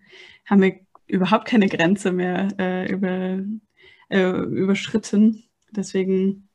[0.46, 3.38] haben wir überhaupt keine Grenze mehr äh, über,
[4.08, 5.44] äh, überschritten.
[5.70, 6.48] Deswegen,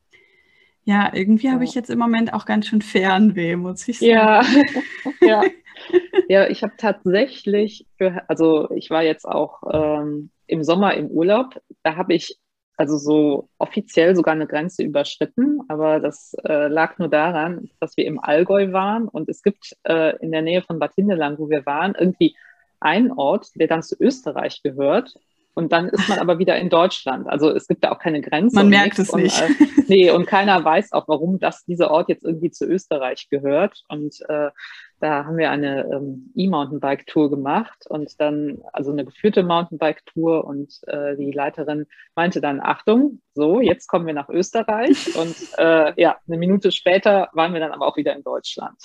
[0.84, 1.54] ja, irgendwie ja.
[1.54, 4.12] habe ich jetzt im Moment auch ganz schön Fernweh, muss ich sagen.
[5.22, 5.44] Ja, ja.
[6.28, 11.62] ja ich habe tatsächlich, für, also ich war jetzt auch ähm, im Sommer im Urlaub,
[11.84, 12.38] da habe ich
[12.78, 18.06] also so offiziell sogar eine Grenze überschritten, aber das äh, lag nur daran, dass wir
[18.06, 21.66] im Allgäu waren und es gibt äh, in der Nähe von Bad Hindelang, wo wir
[21.66, 22.36] waren, irgendwie
[22.80, 25.16] einen Ort, der dann zu Österreich gehört
[25.56, 27.28] und dann ist man aber wieder in Deutschland.
[27.28, 28.58] Also es gibt da auch keine Grenze.
[28.58, 29.42] Man merkt es nicht.
[29.42, 33.30] Und, äh, nee, und keiner weiß auch, warum das, dieser Ort jetzt irgendwie zu Österreich
[33.30, 33.84] gehört.
[33.88, 34.50] Und äh,
[35.00, 41.16] da haben wir eine ähm, E-Mountainbike-Tour gemacht und dann, also eine geführte Mountainbike-Tour und äh,
[41.18, 46.38] die Leiterin meinte dann, Achtung, so, jetzt kommen wir nach Österreich und äh, ja, eine
[46.38, 48.78] Minute später waren wir dann aber auch wieder in Deutschland.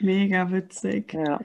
[0.00, 1.12] Mega witzig.
[1.12, 1.40] Ja.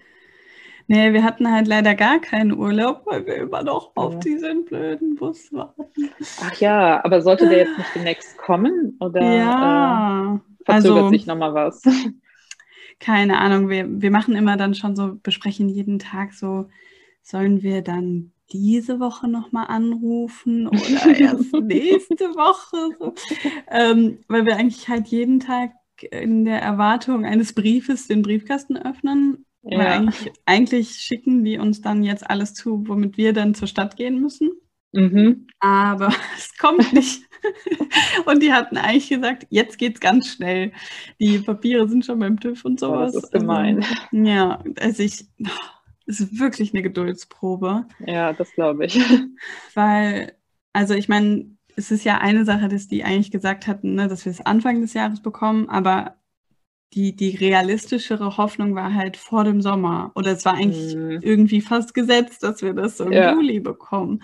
[0.87, 4.19] Nee, wir hatten halt leider gar keinen Urlaub, weil wir immer noch auf ja.
[4.21, 6.09] diesen blöden Bus warten.
[6.41, 8.97] Ach ja, aber sollte der jetzt nicht demnächst kommen?
[8.99, 11.83] Oder ja, äh, verzögert also, sich nochmal was?
[12.99, 16.69] Keine Ahnung, wir, wir machen immer dann schon so, besprechen jeden Tag so,
[17.21, 22.95] sollen wir dann diese Woche nochmal anrufen oder erst nächste Woche?
[22.99, 23.13] So.
[23.69, 25.71] Ähm, weil wir eigentlich halt jeden Tag
[26.11, 29.45] in der Erwartung eines Briefes den Briefkasten öffnen.
[29.61, 29.77] Ja.
[29.77, 33.97] Weil eigentlich, eigentlich schicken die uns dann jetzt alles zu, womit wir dann zur Stadt
[33.97, 34.51] gehen müssen.
[34.93, 35.47] Mhm.
[35.59, 36.07] Aber
[36.37, 37.23] es kommt nicht.
[38.25, 40.71] und die hatten eigentlich gesagt, jetzt geht's ganz schnell.
[41.19, 43.13] Die Papiere sind schon beim TÜV und sowas.
[43.13, 43.77] Das ist gemein.
[43.83, 45.25] Also, ja, also ich,
[46.05, 47.85] es ist wirklich eine Geduldsprobe.
[48.05, 48.99] Ja, das glaube ich.
[49.73, 50.33] Weil,
[50.73, 54.25] also ich meine, es ist ja eine Sache, dass die eigentlich gesagt hatten, ne, dass
[54.25, 56.15] wir es Anfang des Jahres bekommen, aber
[56.93, 60.11] die, die realistischere Hoffnung war halt vor dem Sommer.
[60.15, 61.19] Oder es war eigentlich mhm.
[61.21, 63.33] irgendwie fast gesetzt, dass wir das so im ja.
[63.33, 64.23] Juli bekommen.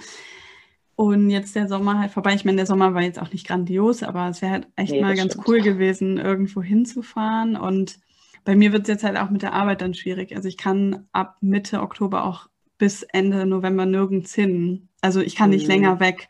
[0.96, 2.34] Und jetzt der Sommer halt vorbei.
[2.34, 5.02] Ich meine, der Sommer war jetzt auch nicht grandios, aber es wäre halt echt nee,
[5.02, 5.48] mal ganz stimmt.
[5.48, 7.58] cool gewesen, irgendwo hinzufahren.
[7.58, 8.00] Und
[8.46, 10.36] bei mir wird es jetzt halt auch mit der Arbeit dann schwierig.
[10.36, 14.88] Also ich kann ab Mitte Oktober auch bis Ende November nirgends hin.
[15.02, 15.72] Also ich kann nicht mhm.
[15.74, 16.30] länger weg.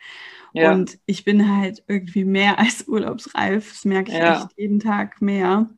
[0.54, 0.72] Ja.
[0.72, 3.70] Und ich bin halt irgendwie mehr als urlaubsreif.
[3.70, 4.38] Das merke ich ja.
[4.38, 5.70] echt jeden Tag mehr.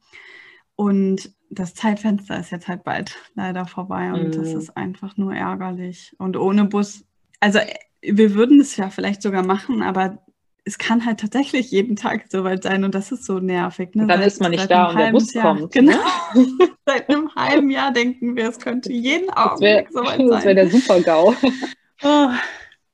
[0.75, 4.31] Und das Zeitfenster ist jetzt halt bald leider vorbei und mhm.
[4.31, 6.13] das ist einfach nur ärgerlich.
[6.19, 7.05] Und ohne Bus,
[7.39, 7.59] also
[8.01, 10.19] wir würden es ja vielleicht sogar machen, aber
[10.67, 13.95] es kann halt tatsächlich jeden Tag soweit sein und das ist so nervig.
[13.95, 14.05] Ne?
[14.05, 15.71] dann seit, ist man nicht da und der Bus Jahr, kommt.
[15.71, 15.93] Genau.
[16.35, 16.69] Ne?
[16.85, 20.27] seit einem halben Jahr denken wir, es könnte jeden Augenblick soweit sein.
[20.27, 21.33] Das wäre der Super-GAU.
[22.03, 22.29] Oh,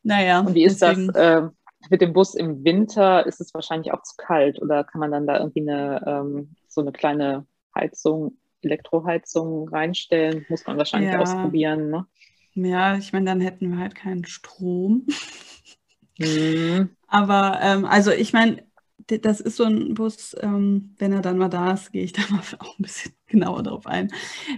[0.04, 0.40] naja.
[0.40, 1.08] Und wie ist deswegen.
[1.08, 1.42] das äh,
[1.90, 3.26] mit dem Bus im Winter?
[3.26, 6.80] Ist es wahrscheinlich auch zu kalt oder kann man dann da irgendwie eine, ähm, so
[6.80, 10.46] eine kleine Heizung, Elektroheizung reinstellen.
[10.48, 11.20] Muss man wahrscheinlich ja.
[11.20, 11.90] ausprobieren.
[11.90, 12.06] Ne?
[12.56, 15.08] Ja, ich meine, dann hätten wir halt keinen Strom.
[16.20, 16.90] Mhm.
[17.08, 18.64] Aber ähm, also ich meine,
[19.08, 22.22] das ist so ein Bus, ähm, wenn er dann mal da ist, gehe ich da
[22.30, 24.12] mal auch ein bisschen genauer drauf ein.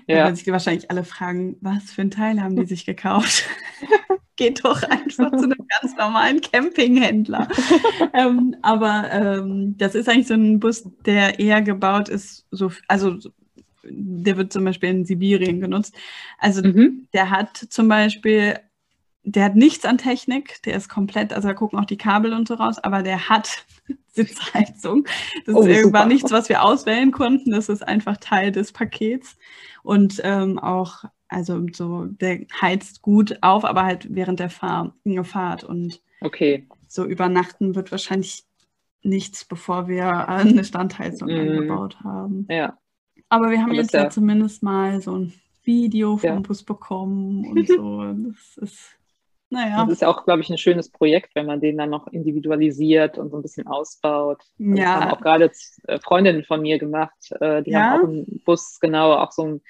[0.07, 0.17] Ja.
[0.17, 3.45] Werden sich wahrscheinlich alle fragen, was für ein Teil haben die sich gekauft?
[4.37, 7.47] Geht doch einfach zu einem ganz normalen Campinghändler.
[8.13, 13.17] ähm, aber ähm, das ist eigentlich so ein Bus, der eher gebaut ist, so, also
[13.89, 15.95] der wird zum Beispiel in Sibirien genutzt.
[16.37, 17.07] Also mhm.
[17.13, 18.59] der hat zum Beispiel
[19.25, 22.47] der hat nichts an Technik, der ist komplett, also da gucken auch die Kabel und
[22.47, 23.65] so raus, aber der hat
[24.07, 25.05] Sitzheizung.
[25.45, 26.13] Das oh, ist irgendwann super.
[26.13, 27.51] nichts, was wir auswählen konnten.
[27.51, 29.35] Das ist einfach Teil des Pakets.
[29.83, 34.93] Und ähm, auch, also so, der heizt gut auf, aber halt während der Fahr
[35.23, 35.63] Fahrt.
[35.63, 36.67] Und okay.
[36.87, 38.45] so übernachten wird wahrscheinlich
[39.01, 41.39] nichts, bevor wir eine Standheizung mm.
[41.39, 42.47] eingebaut haben.
[42.49, 42.77] Ja.
[43.35, 46.39] Aber wir haben jetzt ja, ja zumindest mal so ein Video vom ja.
[46.39, 48.03] Bus bekommen und so.
[48.03, 48.95] Das ist
[49.49, 49.83] naja.
[49.83, 53.29] Das ist auch, glaube ich, ein schönes Projekt, wenn man den dann noch individualisiert und
[53.29, 54.41] so ein bisschen ausbaut.
[54.57, 54.75] Ja.
[54.75, 55.51] Das haben auch gerade
[55.87, 57.31] äh, Freundinnen von mir gemacht.
[57.39, 57.91] Äh, die ja?
[57.91, 59.61] haben auch einen Bus, genau, auch so ein,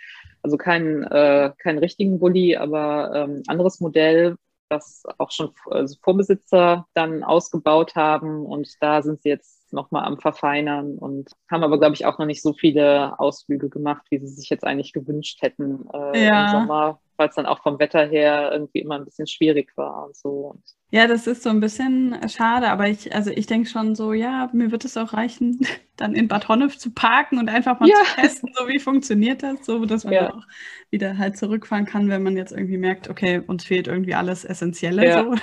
[0.43, 4.37] also keinen, äh, keinen richtigen Bulli, aber ähm, anderes Modell,
[4.69, 8.45] das auch schon also Vorbesitzer dann ausgebaut haben.
[8.45, 12.25] Und da sind sie jetzt nochmal am Verfeinern und haben aber, glaube ich, auch noch
[12.25, 16.45] nicht so viele Ausflüge gemacht, wie sie sich jetzt eigentlich gewünscht hätten äh, ja.
[16.45, 20.05] im Sommer weil es dann auch vom Wetter her irgendwie immer ein bisschen schwierig war
[20.07, 20.55] und so.
[20.91, 24.49] Ja, das ist so ein bisschen schade, aber ich, also ich denke schon so, ja,
[24.53, 25.59] mir wird es auch reichen,
[25.97, 27.95] dann in Bad Honnef zu parken und einfach mal ja.
[27.95, 30.33] zu testen, so wie funktioniert das, so dass man ja.
[30.33, 30.43] auch
[30.91, 35.05] wieder halt zurückfahren kann, wenn man jetzt irgendwie merkt, okay, uns fehlt irgendwie alles Essentielle.
[35.05, 35.35] Ja, so.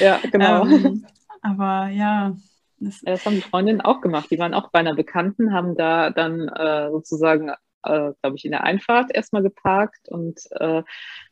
[0.00, 0.66] ja genau.
[0.66, 1.06] ähm,
[1.40, 2.36] aber ja.
[2.78, 4.28] Das, das haben die Freundinnen auch gemacht.
[4.32, 7.52] Die waren auch bei einer Bekannten, haben da dann äh, sozusagen
[7.84, 10.82] äh, glaube ich, in der Einfahrt erstmal geparkt und äh,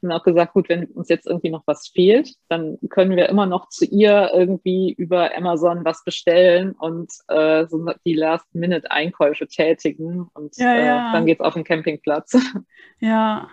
[0.03, 3.47] haben auch gesagt, gut, wenn uns jetzt irgendwie noch was fehlt, dann können wir immer
[3.47, 10.57] noch zu ihr irgendwie über Amazon was bestellen und äh, so die Last-Minute-Einkäufe tätigen und
[10.57, 11.13] ja, äh, ja.
[11.13, 12.37] dann geht's auf den Campingplatz.
[13.03, 13.49] Ja,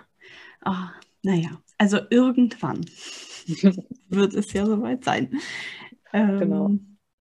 [0.65, 0.73] oh,
[1.23, 2.81] naja, also irgendwann
[4.09, 5.39] wird es ja soweit sein.
[6.11, 6.71] Ähm, genau.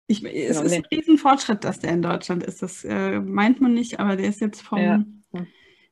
[0.08, 2.62] Ich, es genau, ist ein Riesenfortschritt, dass der in Deutschland ist.
[2.62, 5.04] Das äh, meint man nicht, aber der ist jetzt vom ja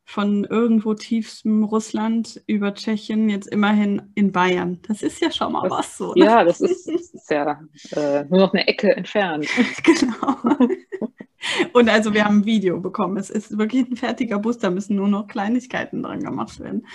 [0.04, 4.80] von irgendwo tiefstem Russland über Tschechien jetzt immerhin in Bayern.
[4.86, 6.14] Das ist ja schon mal das, was so.
[6.14, 6.26] Ne?
[6.26, 7.60] Ja, das ist, das ist ja
[7.96, 9.48] äh, nur noch eine Ecke entfernt.
[9.82, 10.36] genau.
[11.72, 13.16] Und also wir haben ein Video bekommen.
[13.16, 16.86] Es ist wirklich ein fertiger Bus, da müssen nur noch Kleinigkeiten dran gemacht werden.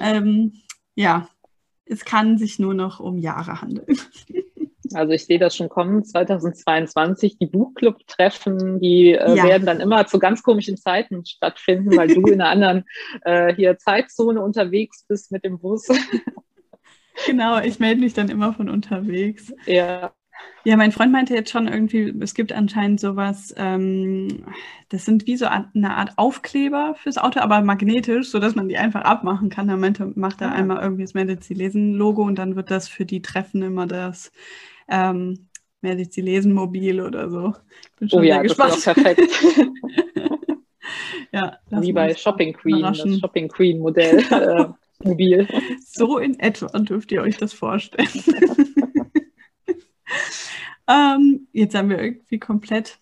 [0.00, 0.54] Ähm,
[0.94, 1.28] ja,
[1.86, 3.98] es kann sich nur noch um Jahre handeln.
[4.94, 9.44] Also ich sehe das schon kommen, 2022, die Buchclub-Treffen, die äh, ja.
[9.44, 12.84] werden dann immer zu ganz komischen Zeiten stattfinden, weil du in einer anderen
[13.22, 15.88] äh, hier Zeitzone unterwegs bist mit dem Bus.
[17.26, 19.54] Genau, ich melde mich dann immer von unterwegs.
[19.66, 20.12] Ja.
[20.64, 24.46] Ja, mein Freund meinte jetzt schon irgendwie, es gibt anscheinend sowas, ähm,
[24.88, 29.02] das sind wie so eine Art Aufkleber fürs Auto, aber magnetisch, sodass man die einfach
[29.02, 29.68] abmachen kann.
[29.68, 30.54] Er meinte, macht er ah.
[30.54, 34.32] einmal irgendwie das Medici Lesen-Logo und dann wird das für die Treffen immer das
[34.88, 35.48] ähm,
[35.80, 37.54] Medici Lesen mobil oder so.
[37.98, 38.72] Bin schon oh ja, gespannt.
[38.72, 39.20] das ist auch perfekt.
[41.32, 44.18] ja, Wie bei Shopping Queen, das Shopping Queen Modell.
[44.30, 44.66] äh,
[45.06, 45.46] mobil.
[45.84, 48.08] So in etwa dürft ihr euch das vorstellen.
[50.88, 52.98] ähm, jetzt haben wir irgendwie komplett,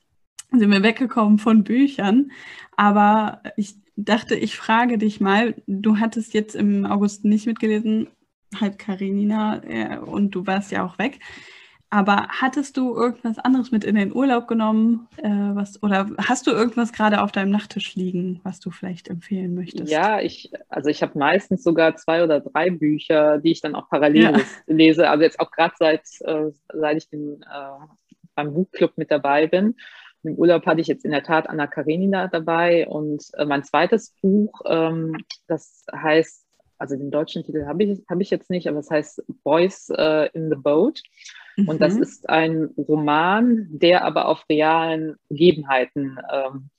[0.50, 2.32] sind wir weggekommen von Büchern,
[2.76, 8.08] aber ich dachte, ich frage dich mal, du hattest jetzt im August nicht mitgelesen,
[8.58, 11.20] halt Karenina, äh, und du warst ja auch weg.
[11.92, 15.08] Aber hattest du irgendwas anderes mit in den Urlaub genommen?
[15.18, 19.54] Äh, was, oder hast du irgendwas gerade auf deinem Nachttisch liegen, was du vielleicht empfehlen
[19.54, 19.92] möchtest?
[19.92, 23.90] Ja, ich, also ich habe meistens sogar zwei oder drei Bücher, die ich dann auch
[23.90, 24.40] parallel ja.
[24.66, 25.10] lese.
[25.10, 27.86] Also jetzt auch gerade seit, äh, seit ich den, äh,
[28.34, 29.76] beim Buchclub mit dabei bin.
[30.22, 34.14] Im Urlaub hatte ich jetzt in der Tat Anna Karenina dabei und äh, mein zweites
[34.22, 36.46] Buch, ähm, das heißt,
[36.78, 40.30] also den deutschen Titel habe ich, hab ich jetzt nicht, aber es heißt Boys äh,
[40.32, 41.02] in the Boat.
[41.56, 42.02] Und das mhm.
[42.02, 46.70] ist ein Roman, der aber auf realen Begebenheiten ähm,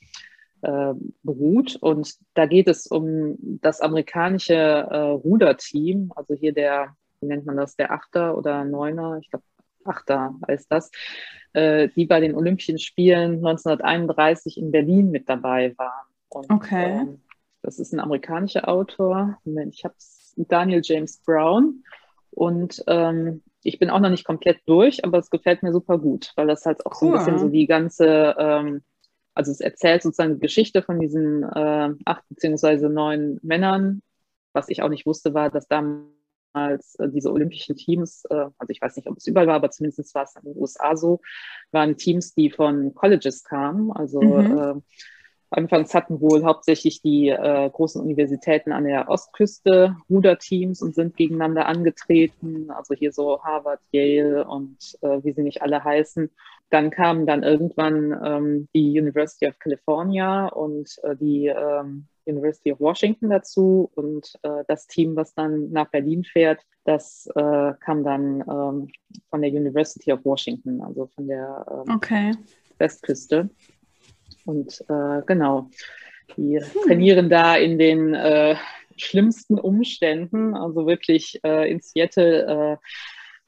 [0.62, 1.76] äh, beruht.
[1.76, 7.58] Und da geht es um das amerikanische äh, Ruderteam, also hier der, wie nennt man
[7.58, 9.44] das, der Achter oder Neuner, ich glaube
[9.86, 10.92] Achter heißt das,
[11.52, 16.08] äh, die bei den Olympischen Spielen 1931 in Berlin mit dabei waren.
[16.30, 17.02] Und, okay.
[17.02, 17.22] Ähm,
[17.62, 19.38] das ist ein amerikanischer Autor.
[19.44, 19.96] Moment, ich habe
[20.36, 21.84] Daniel James Brown.
[22.36, 26.32] Und ähm, ich bin auch noch nicht komplett durch, aber es gefällt mir super gut,
[26.36, 27.12] weil das halt auch cool.
[27.12, 28.84] so ein bisschen so die ganze, ähm,
[29.34, 34.02] also es erzählt sozusagen die Geschichte von diesen äh, acht beziehungsweise neun Männern.
[34.54, 38.82] Was ich auch nicht wusste, war, dass damals äh, diese olympischen Teams, äh, also ich
[38.82, 41.22] weiß nicht, ob es überall war, aber zumindest war es in den USA so,
[41.72, 43.92] waren Teams, die von Colleges kamen.
[43.92, 44.84] Also mhm.
[45.54, 51.68] Anfangs hatten wohl hauptsächlich die äh, großen Universitäten an der Ostküste Ruderteams und sind gegeneinander
[51.68, 52.72] angetreten.
[52.72, 56.30] Also hier so Harvard, Yale und äh, wie sie nicht alle heißen.
[56.70, 62.80] Dann kamen dann irgendwann ähm, die University of California und äh, die ähm, University of
[62.80, 63.92] Washington dazu.
[63.96, 68.90] Und äh, das Team, was dann nach Berlin fährt, das äh, kam dann ähm,
[69.30, 72.32] von der University of Washington, also von der ähm, okay.
[72.78, 73.50] Westküste.
[74.46, 75.70] Und äh, genau,
[76.38, 76.82] die hm.
[76.86, 78.56] trainieren da in den äh,
[78.98, 80.56] schlimmsten Umständen.
[80.56, 82.78] Also wirklich äh, in Seattle äh,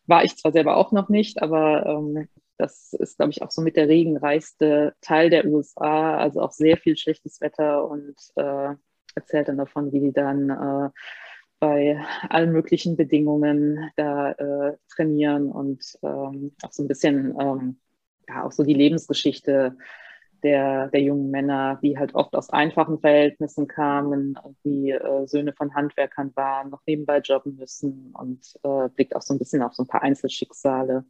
[0.08, 2.28] war ich zwar selber auch noch nicht, aber ähm,
[2.58, 6.18] das ist, glaube ich, auch so mit der regenreichste Teil der USA.
[6.18, 8.76] Also auch sehr viel schlechtes Wetter und äh,
[9.16, 10.90] erzählt dann davon, wie die dann äh,
[11.60, 17.80] bei allen möglichen Bedingungen da äh, trainieren und ähm, auch so ein bisschen ähm,
[18.28, 19.78] ja auch so die Lebensgeschichte
[20.44, 25.74] der, der jungen Männer, die halt oft aus einfachen Verhältnissen kamen, die äh, Söhne von
[25.74, 29.84] Handwerkern waren, noch nebenbei jobben müssen und äh, blickt auch so ein bisschen auf so
[29.84, 31.06] ein paar Einzelschicksale.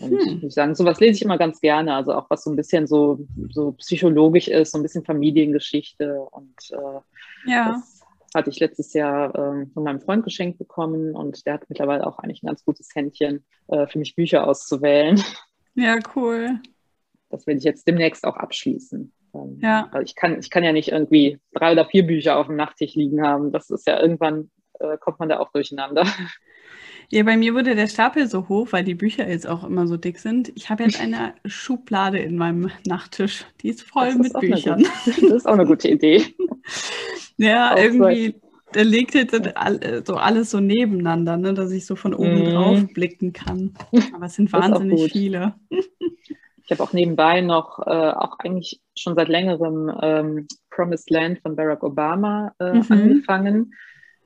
[0.00, 0.40] Und hm.
[0.42, 3.26] ich sagen, sowas lese ich immer ganz gerne, also auch was so ein bisschen so,
[3.50, 6.20] so psychologisch ist, so ein bisschen Familiengeschichte.
[6.20, 7.74] Und äh, ja.
[7.74, 8.00] das
[8.34, 12.18] hatte ich letztes Jahr äh, von meinem Freund geschenkt bekommen und der hat mittlerweile auch
[12.18, 15.22] eigentlich ein ganz gutes Händchen, äh, für mich Bücher auszuwählen.
[15.76, 16.60] Ja, cool
[17.30, 19.12] das werde ich jetzt demnächst auch abschließen.
[19.34, 19.90] Ähm, ja.
[20.02, 23.22] Ich kann, ich kann ja nicht irgendwie drei oder vier Bücher auf dem Nachttisch liegen
[23.22, 23.52] haben.
[23.52, 26.06] Das ist ja irgendwann, äh, kommt man da auch durcheinander.
[27.10, 29.96] Ja, bei mir wurde der Stapel so hoch, weil die Bücher jetzt auch immer so
[29.96, 30.52] dick sind.
[30.54, 33.44] Ich habe jetzt eine Schublade in meinem Nachttisch.
[33.60, 34.82] Die ist voll ist mit Büchern.
[35.04, 36.24] Gute, das ist auch eine gute Idee.
[37.36, 38.40] ja, irgendwie,
[38.72, 39.34] da liegt jetzt
[40.06, 42.50] so alles so nebeneinander, ne, dass ich so von oben mm.
[42.50, 43.74] drauf blicken kann.
[44.14, 45.54] Aber es sind wahnsinnig viele.
[46.64, 51.56] Ich habe auch nebenbei noch, äh, auch eigentlich schon seit längerem, ähm, Promised Land von
[51.56, 52.86] Barack Obama äh, mhm.
[52.90, 53.74] angefangen.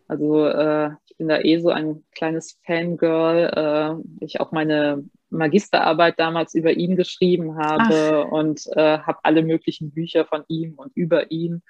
[0.07, 3.51] Also äh, ich bin da eh so ein kleines Fangirl.
[3.55, 8.33] Äh, ich auch meine Magisterarbeit damals über ihn geschrieben habe Ach.
[8.33, 11.63] und äh, habe alle möglichen Bücher von ihm und über ihn.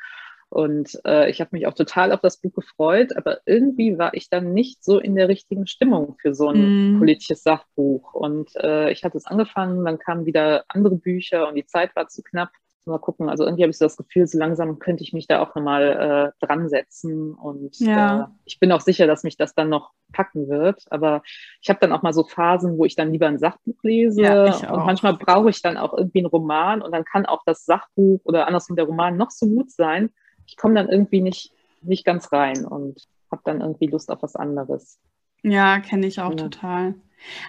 [0.50, 4.30] Und äh, ich habe mich auch total auf das Buch gefreut, aber irgendwie war ich
[4.30, 6.98] dann nicht so in der richtigen Stimmung für so ein mm.
[6.98, 8.14] politisches Sachbuch.
[8.14, 12.08] Und äh, ich hatte es angefangen, dann kamen wieder andere Bücher und die Zeit war
[12.08, 12.50] zu knapp.
[12.86, 15.42] Mal gucken, also irgendwie habe ich so das Gefühl, so langsam könnte ich mich da
[15.42, 17.34] auch nochmal äh, dran setzen.
[17.34, 18.22] Und ja.
[18.22, 20.86] äh, ich bin auch sicher, dass mich das dann noch packen wird.
[20.88, 21.20] Aber
[21.60, 24.22] ich habe dann auch mal so Phasen, wo ich dann lieber ein Sachbuch lese.
[24.22, 27.66] Ja, und manchmal brauche ich dann auch irgendwie einen Roman und dann kann auch das
[27.66, 30.08] Sachbuch oder andersrum der Roman noch so gut sein
[30.48, 34.34] ich komme dann irgendwie nicht, nicht ganz rein und habe dann irgendwie Lust auf was
[34.34, 34.98] anderes.
[35.42, 36.36] Ja, kenne ich auch ja.
[36.36, 36.94] total.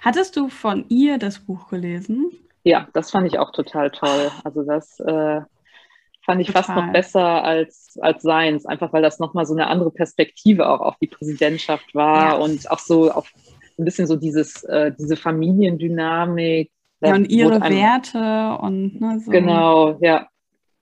[0.01, 2.31] Hattest du von ihr das Buch gelesen?
[2.63, 4.31] Ja, das fand ich auch total toll.
[4.43, 5.41] Also das äh,
[6.25, 6.63] fand ich total.
[6.63, 10.81] fast noch besser als, als seins, einfach weil das nochmal so eine andere Perspektive auch
[10.81, 12.35] auf die Präsidentschaft war ja.
[12.35, 13.31] und auch so auf
[13.77, 16.71] ein bisschen so dieses, äh, diese Familiendynamik.
[17.01, 19.31] Ja, und ihre Werte und ne, so.
[19.31, 20.27] Genau, ja.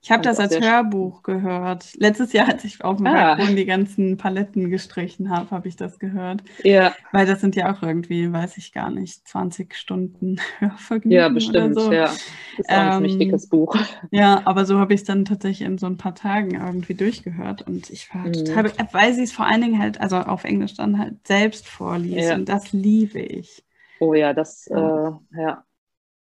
[0.08, 1.94] Ich habe das als Hörbuch gehört.
[1.98, 3.36] Letztes Jahr, als ich auf dem ah.
[3.36, 6.44] Balkon die ganzen Paletten gestrichen habe, habe ich das gehört.
[6.64, 6.96] Ja.
[7.12, 11.12] Weil das sind ja auch irgendwie, weiß ich gar nicht, 20 Stunden Hörvergnügen.
[11.12, 11.92] Ja, bestimmt, so.
[11.92, 12.04] ja.
[12.04, 12.16] Das
[12.58, 13.76] ist auch ein ähm, ziemlich dickes Buch.
[14.12, 17.64] Ja, aber so habe ich es dann tatsächlich in so ein paar Tagen irgendwie durchgehört.
[17.64, 18.32] Und ich war mhm.
[18.32, 22.30] total, weil sie es vor allen Dingen halt, also auf Englisch dann halt selbst vorliest.
[22.30, 22.36] Ja.
[22.36, 23.62] Und das liebe ich.
[24.00, 25.20] Oh ja, das, ja.
[25.36, 25.64] Äh, ja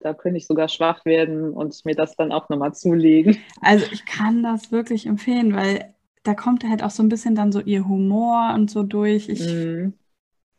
[0.01, 3.37] da könnte ich sogar schwach werden und mir das dann auch nochmal zulegen.
[3.61, 7.53] Also ich kann das wirklich empfehlen, weil da kommt halt auch so ein bisschen dann
[7.53, 9.29] so ihr Humor und so durch.
[9.29, 9.93] Ich mm.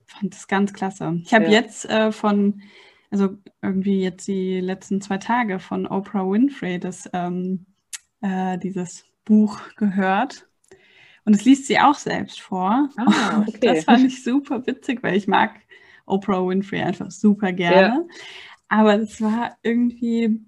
[0.06, 1.20] fand das ganz klasse.
[1.24, 1.52] Ich habe ja.
[1.52, 2.62] jetzt äh, von,
[3.10, 7.66] also irgendwie jetzt die letzten zwei Tage von Oprah Winfrey das, ähm,
[8.22, 10.48] äh, dieses Buch gehört.
[11.26, 12.90] Und es liest sie auch selbst vor.
[12.98, 13.60] Ah, okay.
[13.62, 15.52] Das fand ich super witzig, weil ich mag
[16.06, 18.06] Oprah Winfrey einfach super gerne.
[18.08, 18.16] Ja.
[18.72, 20.40] Aber es war irgendwie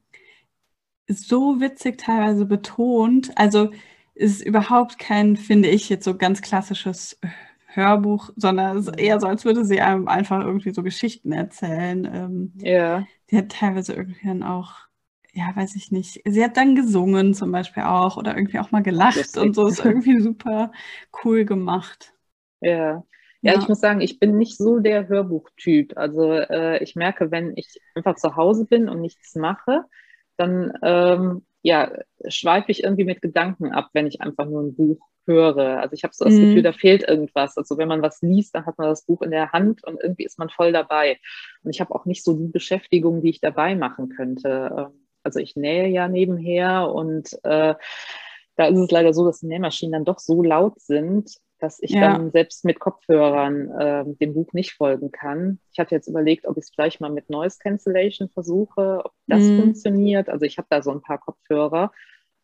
[1.10, 3.38] so witzig teilweise betont.
[3.38, 3.72] Also
[4.16, 7.20] es ist überhaupt kein, finde ich, jetzt so ganz klassisches
[7.66, 12.10] Hörbuch, sondern es ist eher so, als würde sie einem einfach irgendwie so Geschichten erzählen.
[12.14, 13.06] Ähm, ja.
[13.30, 14.76] Die hat teilweise irgendwie dann auch,
[15.34, 18.84] ja, weiß ich nicht, sie hat dann gesungen zum Beispiel auch oder irgendwie auch mal
[18.84, 19.44] gelacht Lustig.
[19.44, 20.72] und so ist irgendwie super
[21.26, 22.14] cool gemacht.
[22.62, 23.04] Ja.
[23.44, 25.98] Ja, ja, ich muss sagen, ich bin nicht so der Hörbuchtyp.
[25.98, 29.84] Also äh, ich merke, wenn ich einfach zu Hause bin und nichts mache,
[30.38, 31.92] dann ähm, ja,
[32.28, 35.82] schweife ich irgendwie mit Gedanken ab, wenn ich einfach nur ein Buch höre.
[35.82, 36.48] Also ich habe so das mhm.
[36.48, 37.58] Gefühl, da fehlt irgendwas.
[37.58, 40.24] Also wenn man was liest, dann hat man das Buch in der Hand und irgendwie
[40.24, 41.20] ist man voll dabei.
[41.64, 44.74] Und ich habe auch nicht so die Beschäftigung, die ich dabei machen könnte.
[44.78, 47.76] Ähm, also ich nähe ja nebenher und äh,
[48.56, 51.92] da ist es leider so, dass die Nähmaschinen dann doch so laut sind, dass ich
[51.92, 52.02] ja.
[52.02, 55.60] dann selbst mit Kopfhörern äh, dem Buch nicht folgen kann.
[55.72, 59.44] Ich hatte jetzt überlegt, ob ich es vielleicht mal mit Noise Cancellation versuche, ob das
[59.44, 59.62] mhm.
[59.62, 60.28] funktioniert.
[60.28, 61.94] Also ich habe da so ein paar Kopfhörer.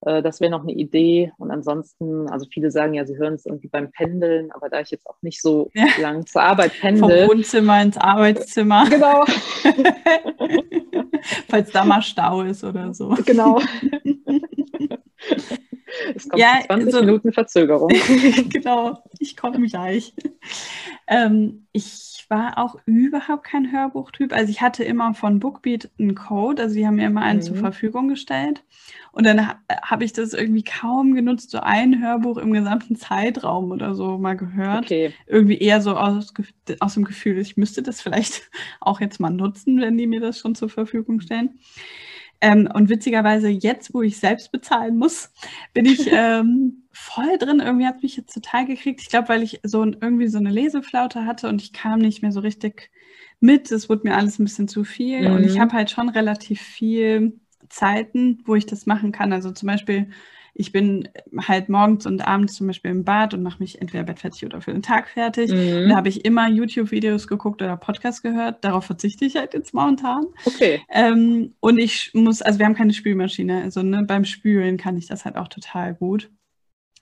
[0.05, 1.33] Äh, das wäre noch eine Idee.
[1.37, 4.89] Und ansonsten, also viele sagen ja, sie hören es irgendwie beim Pendeln, aber da ich
[4.89, 5.87] jetzt auch nicht so ja.
[5.99, 7.27] lang zur Arbeit pendel.
[7.27, 8.87] Vom Wohnzimmer ins Arbeitszimmer.
[8.89, 9.25] Genau.
[11.49, 13.09] Falls da mal Stau ist oder so.
[13.25, 13.59] Genau.
[16.15, 17.89] Es kommt ja, 20 so, Minuten Verzögerung.
[18.49, 20.13] genau, ich komme gleich.
[21.07, 24.33] Ähm, ich war auch überhaupt kein Hörbuchtyp.
[24.33, 27.43] Also ich hatte immer von Bookbeat einen Code, also die haben mir immer einen mhm.
[27.43, 28.63] zur Verfügung gestellt.
[29.11, 33.71] Und dann ha habe ich das irgendwie kaum genutzt, so ein Hörbuch im gesamten Zeitraum
[33.71, 34.85] oder so mal gehört.
[34.85, 35.13] Okay.
[35.25, 36.33] Irgendwie eher so aus,
[36.79, 40.37] aus dem Gefühl, ich müsste das vielleicht auch jetzt mal nutzen, wenn die mir das
[40.37, 41.59] schon zur Verfügung stellen.
[42.41, 45.31] Ähm, und witzigerweise, jetzt, wo ich selbst bezahlen muss,
[45.73, 47.59] bin ich ähm, voll drin.
[47.59, 49.01] Irgendwie hat mich jetzt total gekriegt.
[49.01, 52.21] Ich glaube, weil ich so ein, irgendwie so eine Leseflaute hatte und ich kam nicht
[52.21, 52.91] mehr so richtig
[53.39, 53.71] mit.
[53.71, 55.29] Es wurde mir alles ein bisschen zu viel.
[55.29, 55.35] Mhm.
[55.35, 55.61] Und ich mhm.
[55.61, 59.33] habe halt schon relativ viel Zeiten, wo ich das machen kann.
[59.33, 60.09] Also zum Beispiel
[60.53, 61.09] ich bin
[61.47, 64.71] halt morgens und abends zum Beispiel im Bad und mache mich entweder bettfertig oder für
[64.71, 65.51] den Tag fertig.
[65.51, 65.89] Mhm.
[65.89, 68.63] Da habe ich immer YouTube-Videos geguckt oder Podcasts gehört.
[68.63, 70.25] Darauf verzichte ich halt jetzt momentan.
[70.45, 70.81] Okay.
[70.89, 73.63] Ähm, und ich muss, also wir haben keine Spülmaschine.
[73.63, 76.29] Also ne, beim Spülen kann ich das halt auch total gut.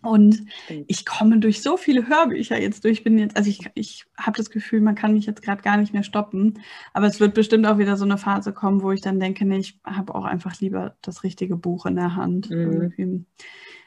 [0.07, 0.45] Und
[0.87, 3.03] ich komme durch so viele Hörbücher jetzt durch.
[3.03, 5.93] Bin jetzt, also ich, ich habe das Gefühl, man kann mich jetzt gerade gar nicht
[5.93, 6.59] mehr stoppen.
[6.93, 9.57] Aber es wird bestimmt auch wieder so eine Phase kommen, wo ich dann denke, nee,
[9.57, 12.49] ich habe auch einfach lieber das richtige Buch in der Hand.
[12.49, 13.25] Mhm.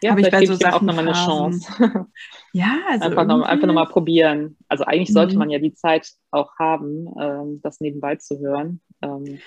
[0.02, 2.06] Ja, habe ich bei so Sachen auch nochmal eine Chance.
[2.52, 4.58] ja, also einfach nochmal noch mal probieren.
[4.68, 5.38] Also eigentlich sollte mhm.
[5.38, 8.82] man ja die Zeit auch haben, ähm, das nebenbei zu hören.
[9.00, 9.38] Ähm.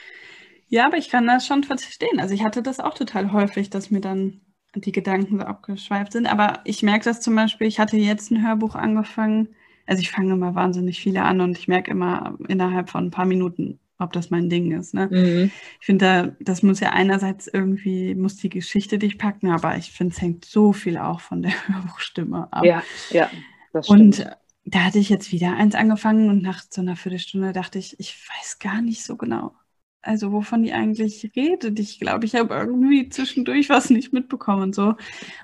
[0.70, 2.20] Ja, aber ich kann das schon verstehen.
[2.20, 4.42] Also ich hatte das auch total häufig, dass mir dann
[4.76, 6.28] die Gedanken so abgeschweift sind.
[6.28, 9.50] Aber ich merke das zum Beispiel, ich hatte jetzt ein Hörbuch angefangen.
[9.86, 13.26] Also ich fange immer wahnsinnig viele an und ich merke immer innerhalb von ein paar
[13.26, 14.94] Minuten, ob das mein Ding ist.
[14.94, 15.10] Ne?
[15.12, 15.52] Mhm.
[15.80, 19.92] Ich finde, da, das muss ja einerseits irgendwie, muss die Geschichte dich packen, aber ich
[19.92, 22.64] finde, es hängt so viel auch von der Hörbuchstimme ab.
[22.64, 23.30] Ja, ja,
[23.74, 24.20] das stimmt.
[24.20, 28.00] Und da hatte ich jetzt wieder eins angefangen und nach so einer Viertelstunde dachte ich,
[28.00, 29.54] ich weiß gar nicht so genau,
[30.04, 31.80] also wovon die eigentlich redet.
[31.80, 34.90] Ich glaube, ich habe irgendwie zwischendurch was nicht mitbekommen und so.
[34.90, 34.98] Und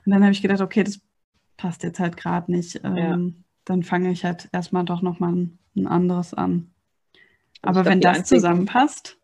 [0.06, 1.00] dann habe ich gedacht, okay, das
[1.58, 2.82] passt jetzt halt gerade nicht.
[2.84, 3.44] Ähm, ja.
[3.66, 6.72] Dann fange ich halt erstmal doch nochmal ein, ein anderes an.
[7.62, 9.18] Aber glaub, wenn das einzigen, zusammenpasst.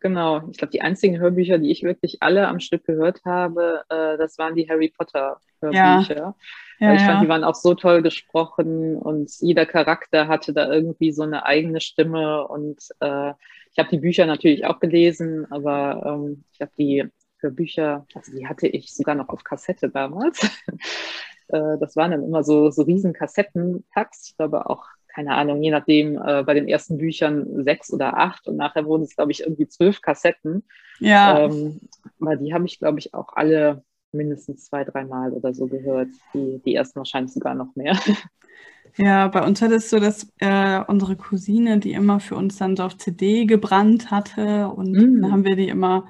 [0.00, 4.16] Genau, ich glaube, die einzigen Hörbücher, die ich wirklich alle am Stück gehört habe, äh,
[4.16, 6.16] das waren die Harry Potter Hörbücher.
[6.16, 6.34] Ja.
[6.80, 11.10] Ja, ich fand, die waren auch so toll gesprochen und jeder Charakter hatte da irgendwie
[11.10, 13.32] so eine eigene Stimme und äh,
[13.78, 17.04] ich habe die Bücher natürlich auch gelesen, aber ähm, ich habe die
[17.36, 20.42] für Bücher, also die hatte ich sogar noch auf Kassette damals.
[21.48, 24.30] äh, das waren dann immer so, so riesen Kassettentags.
[24.30, 28.48] Ich glaube auch, keine Ahnung, je nachdem, äh, bei den ersten Büchern sechs oder acht
[28.48, 30.64] und nachher wurden es, glaube ich, irgendwie zwölf Kassetten.
[30.98, 31.44] Ja.
[31.44, 31.78] Ähm,
[32.20, 36.08] aber die habe ich, glaube ich, auch alle mindestens zwei, dreimal oder so gehört.
[36.34, 37.96] Die, die ersten wahrscheinlich sogar noch mehr.
[38.96, 42.76] Ja, bei uns hat es so, dass äh, unsere Cousine die immer für uns dann
[42.76, 45.22] so auf CD gebrannt hatte und mm.
[45.22, 46.08] dann haben wir die immer,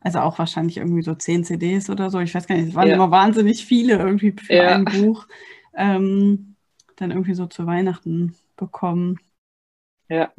[0.00, 2.88] also auch wahrscheinlich irgendwie so zehn CDs oder so, ich weiß gar nicht, es waren
[2.88, 2.94] ja.
[2.94, 4.74] immer wahnsinnig viele irgendwie für ja.
[4.74, 5.26] ein Buch,
[5.74, 6.56] ähm,
[6.96, 9.18] dann irgendwie so zu Weihnachten bekommen.
[10.08, 10.32] Ja.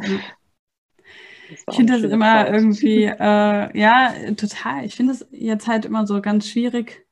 [1.49, 2.53] Ich finde das immer Zeit.
[2.53, 4.85] irgendwie, äh, ja, total.
[4.85, 7.05] Ich finde es jetzt halt immer so ganz schwierig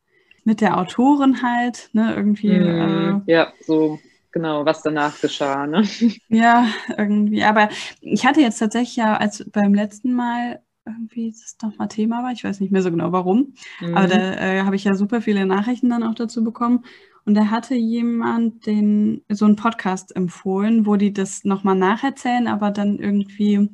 [0.44, 2.58] mit der Autorin halt, ne, irgendwie.
[2.58, 4.00] Mm, äh, ja, so
[4.34, 5.66] genau, was danach geschah.
[5.66, 5.88] Ne?
[6.28, 6.68] Ja,
[6.98, 7.44] irgendwie.
[7.44, 7.70] Aber
[8.02, 12.44] ich hatte jetzt tatsächlich ja, als beim letzten Mal irgendwie das nochmal Thema war, ich
[12.44, 13.96] weiß nicht mehr so genau warum, mhm.
[13.96, 16.84] aber da äh, habe ich ja super viele Nachrichten dann auch dazu bekommen.
[17.26, 22.70] Und da hatte jemand den, so einen Podcast empfohlen, wo die das nochmal nacherzählen, aber
[22.70, 23.70] dann irgendwie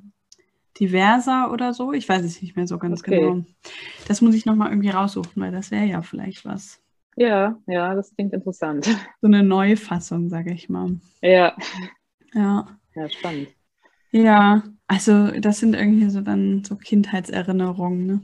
[0.79, 1.91] diverser oder so.
[1.91, 3.19] Ich weiß es nicht mehr so ganz okay.
[3.19, 3.45] genau.
[4.07, 6.79] Das muss ich nochmal irgendwie raussuchen, weil das wäre ja vielleicht was.
[7.19, 8.85] Ja, ja, das klingt interessant.
[8.85, 11.01] So eine Neufassung, sage ich mal.
[11.21, 11.53] Ja.
[12.33, 12.65] Ja.
[12.95, 13.49] Ja, spannend.
[14.11, 18.21] Ja, also das sind irgendwie so dann so Kindheitserinnerungen, ne?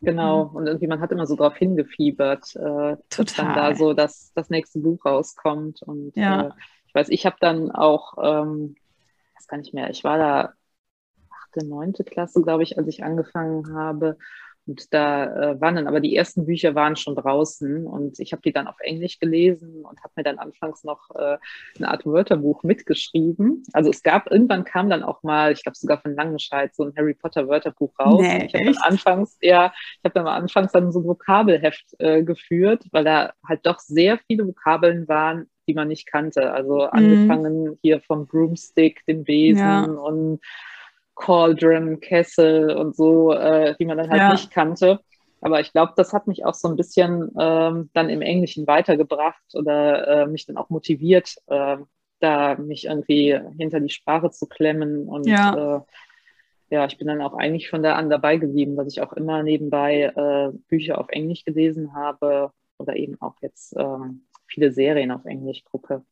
[0.00, 4.32] Genau, und irgendwie man hat immer so drauf hingefiebert, äh, dass dann da so das,
[4.34, 5.82] das nächste Buch rauskommt.
[5.82, 6.48] Und ja.
[6.48, 6.50] äh,
[6.88, 8.74] ich weiß, ich habe dann auch, ähm,
[9.36, 10.52] das kann ich mehr, ich war da
[11.30, 14.18] achte, neunte Klasse, glaube ich, als ich angefangen habe.
[14.66, 18.42] Und da äh, waren dann aber die ersten Bücher waren schon draußen und ich habe
[18.42, 21.38] die dann auf Englisch gelesen und habe mir dann anfangs noch äh,
[21.78, 23.64] eine Art Wörterbuch mitgeschrieben.
[23.72, 26.92] Also es gab, irgendwann kam dann auch mal, ich glaube sogar von Langenscheid, so ein
[26.96, 28.20] Harry Potter Wörterbuch raus.
[28.22, 31.96] Nee, ich habe dann anfangs, ja, ich habe dann mal anfangs dann so ein Vokabelheft
[31.98, 36.52] äh, geführt, weil da halt doch sehr viele Vokabeln waren, die man nicht kannte.
[36.52, 36.88] Also mhm.
[36.92, 39.84] angefangen hier vom Broomstick, dem Besen ja.
[39.84, 40.40] und
[41.22, 44.32] Cauldron, Kessel und so, äh, die man dann halt ja.
[44.32, 44.98] nicht kannte.
[45.40, 49.54] Aber ich glaube, das hat mich auch so ein bisschen ähm, dann im Englischen weitergebracht
[49.54, 51.76] oder äh, mich dann auch motiviert, äh,
[52.18, 55.08] da mich irgendwie hinter die Sprache zu klemmen.
[55.08, 55.76] Und ja.
[55.76, 55.80] Äh,
[56.70, 59.42] ja, ich bin dann auch eigentlich von da an dabei geblieben, dass ich auch immer
[59.42, 65.24] nebenbei äh, Bücher auf Englisch gelesen habe oder eben auch jetzt ähm, viele Serien auf
[65.24, 66.02] Englisch gucke.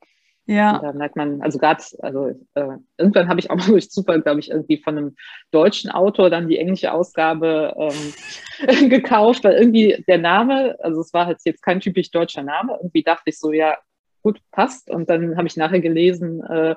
[0.50, 0.76] Ja.
[0.76, 4.20] Und da merkt man, also gerade, also äh, irgendwann habe ich auch mal durch Zufall,
[4.20, 5.16] glaube ich, irgendwie von einem
[5.52, 11.26] deutschen Autor dann die englische Ausgabe ähm, gekauft, weil irgendwie der Name, also es war
[11.26, 13.78] halt jetzt kein typisch deutscher Name, irgendwie dachte ich so, ja,
[14.22, 14.90] gut, passt.
[14.90, 16.74] Und dann habe ich nachher gelesen, äh,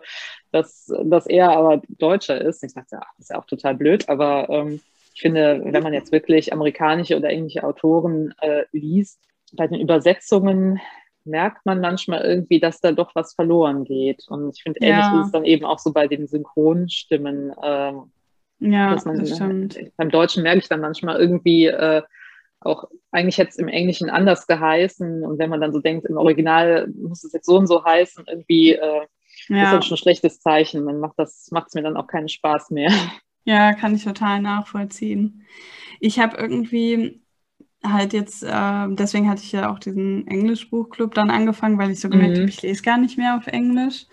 [0.52, 2.64] dass, dass er aber Deutscher ist.
[2.64, 4.82] Ich dachte, ach, das ist ja auch total blöd, aber ähm,
[5.16, 9.20] ich finde, wenn man jetzt wirklich amerikanische oder englische Autoren äh, liest,
[9.56, 10.80] bei den Übersetzungen
[11.26, 14.26] merkt man manchmal irgendwie, dass da doch was verloren geht.
[14.28, 15.20] Und ich finde, ähnlich ja.
[15.22, 17.54] ist es dann eben auch so bei den Synchronstimmen.
[17.64, 18.12] Ähm,
[18.60, 19.80] ja, man, das stimmt.
[19.98, 22.02] Beim Deutschen merke ich dann manchmal irgendwie äh,
[22.62, 25.24] auch, eigentlich hätte es im Englischen anders geheißen.
[25.24, 28.26] Und wenn man dann so denkt, im Original muss es jetzt so und so heißen,
[28.28, 29.02] irgendwie äh,
[29.48, 29.66] ja.
[29.66, 30.86] ist das schon ein schlechtes Zeichen.
[30.86, 32.92] Dann macht das macht es mir dann auch keinen Spaß mehr.
[33.46, 35.46] Ja, kann ich total nachvollziehen.
[36.00, 37.23] Ich habe irgendwie
[37.84, 42.10] halt jetzt, äh, deswegen hatte ich ja auch diesen Englischbuchclub dann angefangen, weil ich so
[42.10, 42.42] gemerkt mhm.
[42.42, 44.06] habe, ich lese gar nicht mehr auf Englisch.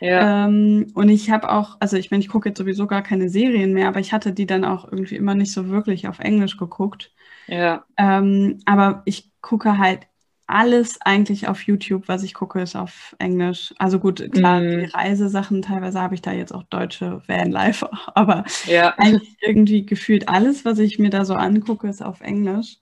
[0.00, 0.46] Ja.
[0.46, 3.72] Ähm, und ich habe auch, also ich meine, ich gucke jetzt sowieso gar keine Serien
[3.72, 7.12] mehr, aber ich hatte die dann auch irgendwie immer nicht so wirklich auf Englisch geguckt.
[7.46, 7.84] Ja.
[7.96, 10.08] Ähm, aber ich gucke halt
[10.48, 13.72] alles eigentlich auf YouTube, was ich gucke, ist auf Englisch.
[13.78, 14.80] Also gut, klar, mm.
[14.80, 18.94] die Reisesachen, teilweise habe ich da jetzt auch deutsche Vanlife, aber ja.
[18.98, 22.81] eigentlich irgendwie gefühlt alles, was ich mir da so angucke, ist auf Englisch.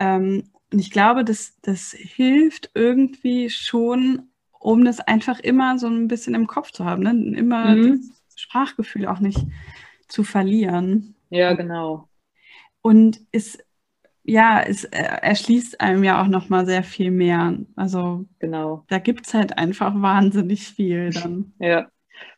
[0.00, 6.08] Ähm, und ich glaube, das, das hilft irgendwie schon, um das einfach immer so ein
[6.08, 7.10] bisschen im Kopf zu haben, ne?
[7.36, 8.00] immer mhm.
[8.28, 9.38] das Sprachgefühl auch nicht
[10.08, 11.14] zu verlieren.
[11.28, 12.08] Ja, genau.
[12.82, 13.58] Und es,
[14.22, 17.58] ja, es erschließt einem ja auch nochmal sehr viel mehr.
[17.76, 18.84] Also genau.
[18.88, 21.52] da gibt es halt einfach wahnsinnig viel dann.
[21.58, 21.88] ja.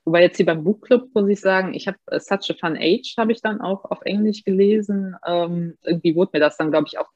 [0.04, 3.14] Wobei jetzt hier beim Buchclub muss ich sagen, ich habe uh, Such a Fun Age
[3.18, 5.16] habe ich dann auch auf Englisch gelesen.
[5.26, 7.08] Ähm, irgendwie wurde mir das dann, glaube ich, auch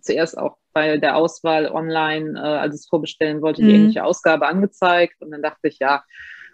[0.00, 3.74] zuerst auch bei der Auswahl online, äh, als ich es vorbestellen wollte, die mhm.
[3.74, 5.20] englische Ausgabe angezeigt.
[5.20, 6.02] Und dann dachte ich, ja,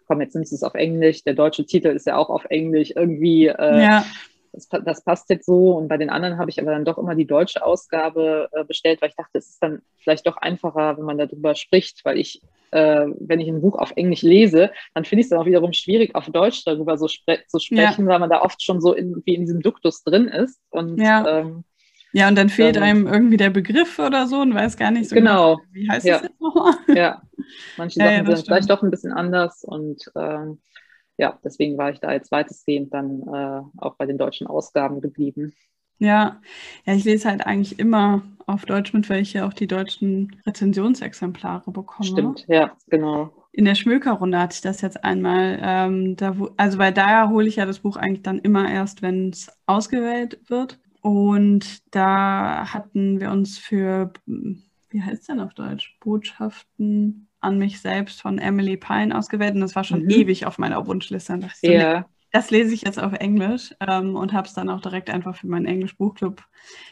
[0.07, 1.25] komm, jetzt nimmst du es auf Englisch.
[1.25, 2.93] Der deutsche Titel ist ja auch auf Englisch.
[2.95, 4.05] Irgendwie, äh, ja.
[4.53, 5.73] das, das, passt jetzt so.
[5.77, 9.03] Und bei den anderen habe ich aber dann doch immer die deutsche Ausgabe äh, bestellt,
[9.03, 12.43] weil ich dachte, es ist dann vielleicht doch einfacher, wenn man darüber spricht, weil ich
[12.73, 15.73] äh, wenn ich ein Buch auf Englisch lese, dann finde ich es dann auch wiederum
[15.73, 18.13] schwierig, auf Deutsch darüber so spre zu sprechen, ja.
[18.13, 20.59] weil man da oft schon so in, wie in diesem Duktus drin ist.
[20.71, 21.41] Und ja.
[21.41, 21.65] ähm,
[22.13, 25.09] ja, und dann fehlt dann, einem irgendwie der Begriff oder so und weiß gar nicht
[25.09, 25.57] so genau.
[25.57, 26.15] Genau, wie heißt ja.
[26.15, 26.75] das jetzt nochmal?
[26.95, 27.23] Ja,
[27.77, 30.59] manche Sachen ja, sind vielleicht doch ein bisschen anders und ähm,
[31.17, 35.53] ja, deswegen war ich da als weitestgehend dann äh, auch bei den deutschen Ausgaben geblieben.
[35.99, 36.41] Ja,
[36.85, 40.37] ja, ich lese halt eigentlich immer auf Deutsch mit, weil ich ja auch die deutschen
[40.45, 42.09] Rezensionsexemplare bekomme.
[42.09, 43.31] Stimmt, ja, genau.
[43.53, 45.61] In der Schmökerrunde hatte ich das jetzt einmal.
[45.63, 49.31] Ähm, da, also weil daher hole ich ja das Buch eigentlich dann immer erst, wenn
[49.31, 50.81] es ausgewählt wird.
[51.03, 55.99] Und da hatten wir uns für, wie heißt denn auf Deutsch?
[56.01, 59.55] Botschaften an mich selbst von Emily Pine ausgewählt.
[59.55, 60.11] Und das war schon mhm.
[60.11, 61.35] ewig auf meiner Wunschliste.
[61.35, 62.01] Und so, ja.
[62.01, 65.35] nee, das lese ich jetzt auf Englisch ähm, und habe es dann auch direkt einfach
[65.35, 66.43] für meinen Englisch-Buchclub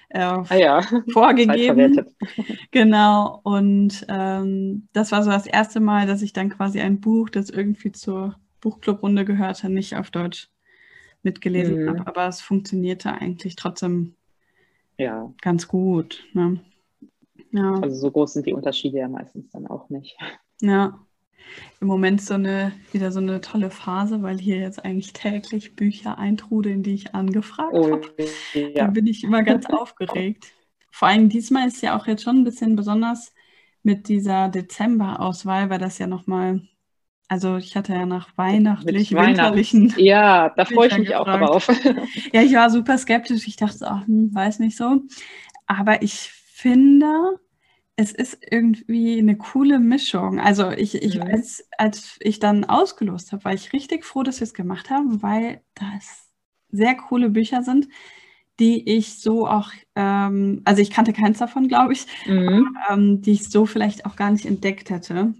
[0.08, 0.82] äh, ah ja.
[1.12, 2.04] vorgegeben.
[2.72, 3.40] genau.
[3.44, 7.48] Und ähm, das war so das erste Mal, dass ich dann quasi ein Buch, das
[7.48, 10.48] irgendwie zur Buchclubrunde gehörte, nicht auf Deutsch
[11.22, 11.88] mitgelesen mhm.
[11.90, 12.06] habe.
[12.06, 14.14] Aber es funktionierte eigentlich trotzdem
[14.98, 15.32] ja.
[15.40, 16.24] ganz gut.
[16.32, 16.60] Ne?
[17.52, 17.74] Ja.
[17.80, 20.16] Also so groß sind die Unterschiede ja meistens dann auch nicht.
[20.60, 20.98] Ja.
[21.80, 26.18] Im Moment so eine, wieder so eine tolle Phase, weil hier jetzt eigentlich täglich Bücher
[26.18, 28.06] eintrudeln, die ich angefragt oh, habe.
[28.54, 28.68] Ja.
[28.74, 30.52] Da bin ich immer ganz aufgeregt.
[30.90, 33.32] Vor allem diesmal ist ja auch jetzt schon ein bisschen besonders
[33.82, 36.62] mit dieser Dezember-Auswahl, weil das ja nochmal
[37.30, 39.94] also ich hatte ja nach weihnachtlich, winterlichen.
[39.98, 41.42] Ja, da freue ich mich gefragt.
[41.44, 41.68] auch drauf.
[42.32, 43.46] ja, ich war super skeptisch.
[43.46, 45.02] Ich dachte, ach, hm, weiß nicht so.
[45.68, 47.38] Aber ich finde,
[47.94, 50.40] es ist irgendwie eine coole Mischung.
[50.40, 51.22] Also ich, ich mhm.
[51.22, 55.22] weiß, als ich dann ausgelost habe, war ich richtig froh, dass wir es gemacht haben,
[55.22, 56.26] weil das
[56.72, 57.86] sehr coole Bücher sind,
[58.58, 62.76] die ich so auch, ähm, also ich kannte keins davon, glaube ich, mhm.
[62.88, 65.32] aber, ähm, die ich so vielleicht auch gar nicht entdeckt hätte.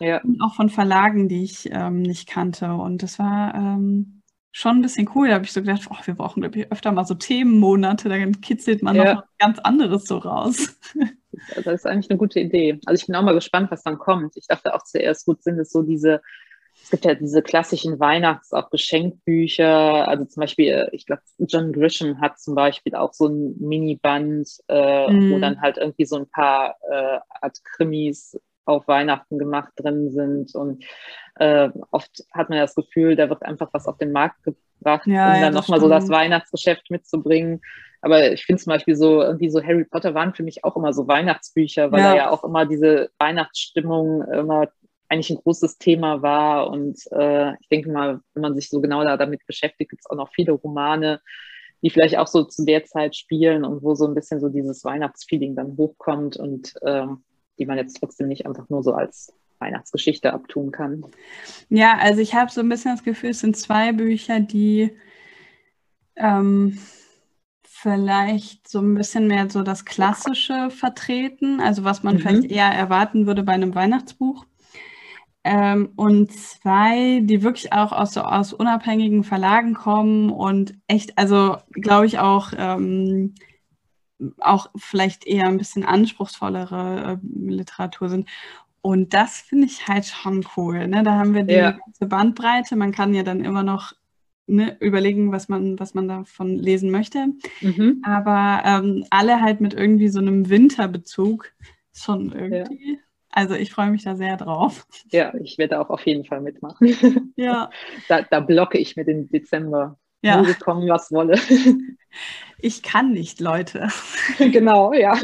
[0.00, 0.20] Ja.
[0.22, 2.72] Und auch von Verlagen, die ich ähm, nicht kannte.
[2.72, 4.22] Und das war ähm,
[4.52, 5.28] schon ein bisschen cool.
[5.28, 8.40] Da habe ich so gedacht, oh, wir brauchen, glaube ich, öfter mal so Themenmonate, dann
[8.40, 9.14] kitzelt man ja.
[9.14, 10.78] noch was ganz anderes so raus.
[11.54, 12.80] Das ist eigentlich eine gute Idee.
[12.84, 14.36] Also ich bin auch mal gespannt, was dann kommt.
[14.36, 16.20] Ich dachte auch zuerst, gut, sind es so diese
[16.82, 20.08] es gibt ja diese klassischen Weihnachts-, auch Geschenkbücher.
[20.08, 24.48] Also zum Beispiel, äh, ich glaube, John Grisham hat zum Beispiel auch so ein Miniband,
[24.68, 25.30] äh, mm.
[25.30, 25.40] wo mhm.
[25.40, 28.38] dann halt irgendwie so ein paar äh, Art Krimis
[28.68, 30.54] auf Weihnachten gemacht drin sind.
[30.54, 30.84] Und
[31.36, 35.28] äh, oft hat man das Gefühl, da wird einfach was auf den Markt gebracht, ja,
[35.28, 37.60] um ja, dann nochmal so das Weihnachtsgeschäft mitzubringen.
[38.00, 40.92] Aber ich finde zum Beispiel so, irgendwie so Harry Potter waren für mich auch immer
[40.92, 42.16] so Weihnachtsbücher, weil ja.
[42.16, 44.68] ja auch immer diese Weihnachtsstimmung immer
[45.08, 46.70] eigentlich ein großes Thema war.
[46.70, 50.10] Und äh, ich denke mal, wenn man sich so genau da damit beschäftigt, gibt es
[50.10, 51.20] auch noch viele Romane,
[51.82, 54.84] die vielleicht auch so zu der Zeit spielen und wo so ein bisschen so dieses
[54.84, 57.06] Weihnachtsfeeling dann hochkommt und äh,
[57.58, 61.04] die man jetzt trotzdem nicht einfach nur so als Weihnachtsgeschichte abtun kann.
[61.68, 64.90] Ja, also ich habe so ein bisschen das Gefühl, es sind zwei Bücher, die
[66.16, 66.78] ähm,
[67.64, 72.20] vielleicht so ein bisschen mehr so das Klassische vertreten, also was man mhm.
[72.20, 74.44] vielleicht eher erwarten würde bei einem Weihnachtsbuch.
[75.44, 81.56] Ähm, und zwei, die wirklich auch aus, so, aus unabhängigen Verlagen kommen und echt, also
[81.70, 83.34] glaube ich auch, ähm,
[84.40, 88.28] auch vielleicht eher ein bisschen anspruchsvollere äh, Literatur sind.
[88.80, 90.86] Und das finde ich halt schon cool.
[90.86, 91.02] Ne?
[91.02, 91.72] Da haben wir die ja.
[91.72, 92.76] ganze Bandbreite.
[92.76, 93.92] Man kann ja dann immer noch
[94.46, 97.26] ne, überlegen, was man, was man davon lesen möchte.
[97.60, 98.02] Mhm.
[98.04, 101.52] Aber ähm, alle halt mit irgendwie so einem Winterbezug.
[101.92, 102.92] Schon irgendwie.
[102.92, 102.98] Ja
[103.38, 104.86] also ich freue mich da sehr drauf.
[105.10, 107.32] Ja, ich werde auch auf jeden Fall mitmachen.
[107.36, 107.70] Ja.
[108.08, 109.98] Da, da blocke ich mir den Dezember.
[110.22, 110.38] Ja.
[110.38, 111.38] Muss kommen, was wolle.
[112.60, 113.88] Ich kann nicht, Leute.
[114.38, 115.16] Genau, ja.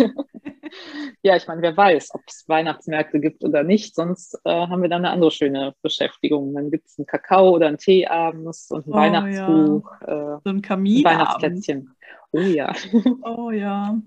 [1.23, 3.95] Ja, ich meine, wer weiß, ob es Weihnachtsmärkte gibt oder nicht.
[3.95, 6.55] Sonst äh, haben wir dann eine andere schöne Beschäftigung.
[6.55, 9.91] Dann gibt es einen Kakao oder einen Tee abends und ein oh, Weihnachtsbuch.
[10.07, 10.37] Ja.
[10.37, 11.07] Äh, so ein Kamin.
[11.07, 11.95] Ein Weihnachtsplätzchen.
[12.33, 12.73] Oh ja.
[13.23, 13.99] Oh ja.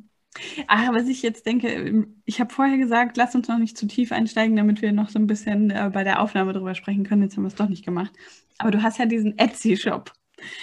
[0.67, 3.87] Ach, was ich jetzt denke, ähm, ich habe vorher gesagt, lass uns noch nicht zu
[3.87, 7.23] tief einsteigen, damit wir noch so ein bisschen äh, bei der Aufnahme drüber sprechen können.
[7.23, 8.11] Jetzt haben wir es doch nicht gemacht.
[8.57, 10.11] Aber du hast ja diesen Etsy-Shop.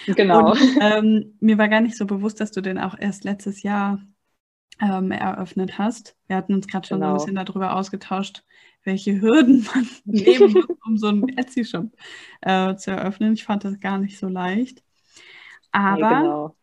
[0.05, 0.51] Genau.
[0.51, 3.99] Und, ähm, mir war gar nicht so bewusst, dass du den auch erst letztes Jahr
[4.81, 6.15] ähm, eröffnet hast.
[6.27, 7.17] Wir hatten uns gerade schon genau.
[7.17, 8.43] so ein bisschen darüber ausgetauscht,
[8.83, 11.87] welche Hürden man nehmen muss, um so einen Etsy-Shop
[12.41, 13.33] äh, zu eröffnen.
[13.33, 14.83] Ich fand das gar nicht so leicht.
[15.71, 16.55] Aber nee, genau.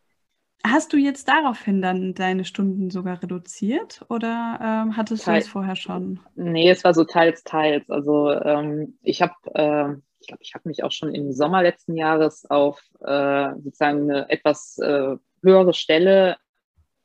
[0.65, 5.49] Hast du jetzt daraufhin dann deine Stunden sogar reduziert oder ähm, hattest Teil, du es
[5.49, 6.21] vorher schon?
[6.37, 7.91] Nee, es war so teils, teils.
[7.91, 11.97] Also ähm, ich habe, äh, ich glaube, ich habe mich auch schon im Sommer letzten
[11.97, 16.37] Jahres auf äh, sozusagen eine etwas äh, höhere Stelle,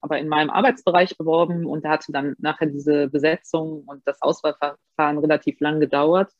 [0.01, 5.17] aber in meinem Arbeitsbereich beworben und da hatte dann nachher diese Besetzung und das Auswahlverfahren
[5.17, 6.31] relativ lang gedauert.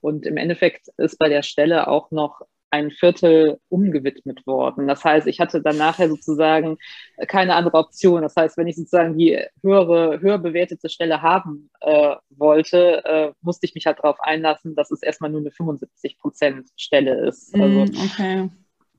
[0.00, 4.88] Und im Endeffekt ist bei der Stelle auch noch ein Viertel umgewidmet worden.
[4.88, 6.78] Das heißt, ich hatte dann nachher sozusagen
[7.26, 8.22] keine andere Option.
[8.22, 13.66] Das heißt, wenn ich sozusagen die höhere, höher bewertete Stelle haben äh, wollte, äh, musste
[13.66, 17.56] ich mich halt darauf einlassen, dass es erstmal nur eine 75 Prozent Stelle ist.
[17.56, 18.50] Mm, also okay.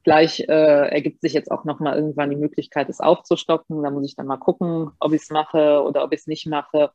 [0.04, 3.84] Gleich äh, ergibt sich jetzt auch nochmal irgendwann die Möglichkeit, es aufzustocken.
[3.84, 6.48] Da muss ich dann mal gucken, ob ich es mache oder ob ich es nicht
[6.48, 6.92] mache.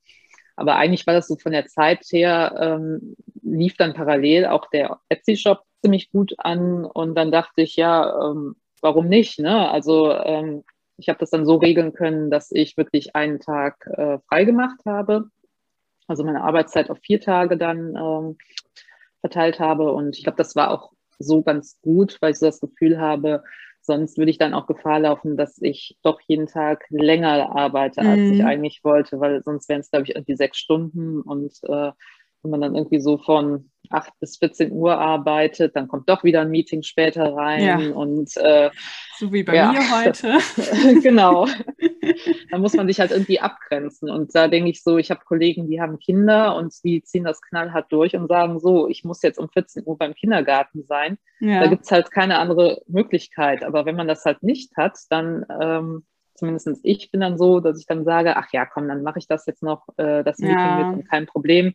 [0.57, 4.99] Aber eigentlich war das so von der Zeit her, ähm, lief dann parallel auch der
[5.09, 9.39] Etsy-Shop ziemlich gut an und dann dachte ich, ja, ähm, warum nicht?
[9.39, 9.71] Ne?
[9.71, 10.65] Also ähm,
[10.97, 14.81] ich habe das dann so regeln können, dass ich wirklich einen Tag äh, frei gemacht
[14.87, 15.27] habe,
[16.07, 18.39] also meine Arbeitszeit auf vier Tage dann ähm,
[19.21, 22.61] verteilt habe und ich glaube, das war auch so ganz gut, weil ich so das
[22.61, 23.43] Gefühl habe,
[23.83, 28.19] sonst würde ich dann auch Gefahr laufen, dass ich doch jeden Tag länger arbeite, als
[28.19, 28.33] mm.
[28.33, 28.47] ich mhm.
[28.47, 31.93] eigentlich wollte, weil sonst wären es, glaube ich, irgendwie sechs Stunden und äh,
[32.45, 36.43] wenn man dann irgendwie so von 8 bis 14 Uhr arbeitet, dann kommt doch wieder
[36.43, 37.93] ein Meeting später rein ja.
[37.93, 38.71] und äh,
[39.19, 39.73] so wie bei ja.
[39.73, 40.39] mir heute.
[41.03, 41.47] genau.
[42.51, 44.11] da muss man sich halt irgendwie abgrenzen.
[44.11, 47.41] Und da denke ich so, ich habe Kollegen, die haben Kinder und die ziehen das
[47.41, 51.19] knallhart durch und sagen so, ich muss jetzt um 14 Uhr beim Kindergarten sein.
[51.41, 51.61] Ja.
[51.61, 53.65] Da gibt es halt keine andere Möglichkeit.
[53.65, 57.79] Aber wenn man das halt nicht hat, dann ähm, zumindest ich bin dann so, dass
[57.79, 60.77] ich dann sage, ach ja, komm, dann mache ich das jetzt noch, äh, das Meeting
[60.77, 61.75] mit und kein Problem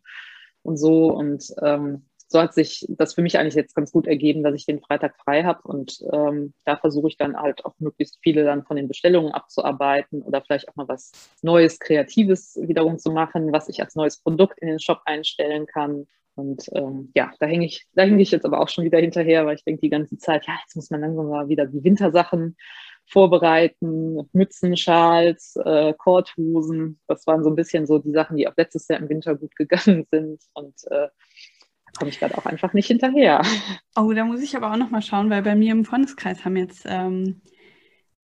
[0.70, 1.12] und so.
[1.12, 4.68] Und ähm, so hat sich das für mich eigentlich jetzt ganz gut ergeben, dass ich
[4.68, 5.64] den Freitag frei habe.
[5.64, 10.22] Und ähm, da versuche ich dann halt auch möglichst viele dann von den Bestellungen abzuarbeiten
[10.22, 11.12] oder vielleicht auch mal was
[11.42, 16.06] Neues, Kreatives wiederum zu machen, was ich als neues Produkt in den Shop einstellen kann.
[16.36, 19.48] Und ähm, ja, da hänge ich, da hänge ich jetzt aber auch schon wieder hinterher,
[19.48, 22.56] weil ich denke die ganze Zeit, ja, jetzt muss man langsam mal wieder die Wintersachen
[23.10, 27.00] vorbereiten, Mützen, Schals, äh, Korthosen.
[27.08, 29.56] Das waren so ein bisschen so die Sachen, die auch letztes Jahr im Winter gut
[29.56, 30.42] gegangen sind.
[30.54, 33.42] Und äh, da komme ich gerade auch einfach nicht hinterher.
[33.96, 36.56] Oh, da muss ich aber auch noch mal schauen, weil bei mir im Freundeskreis haben
[36.56, 37.42] jetzt ähm,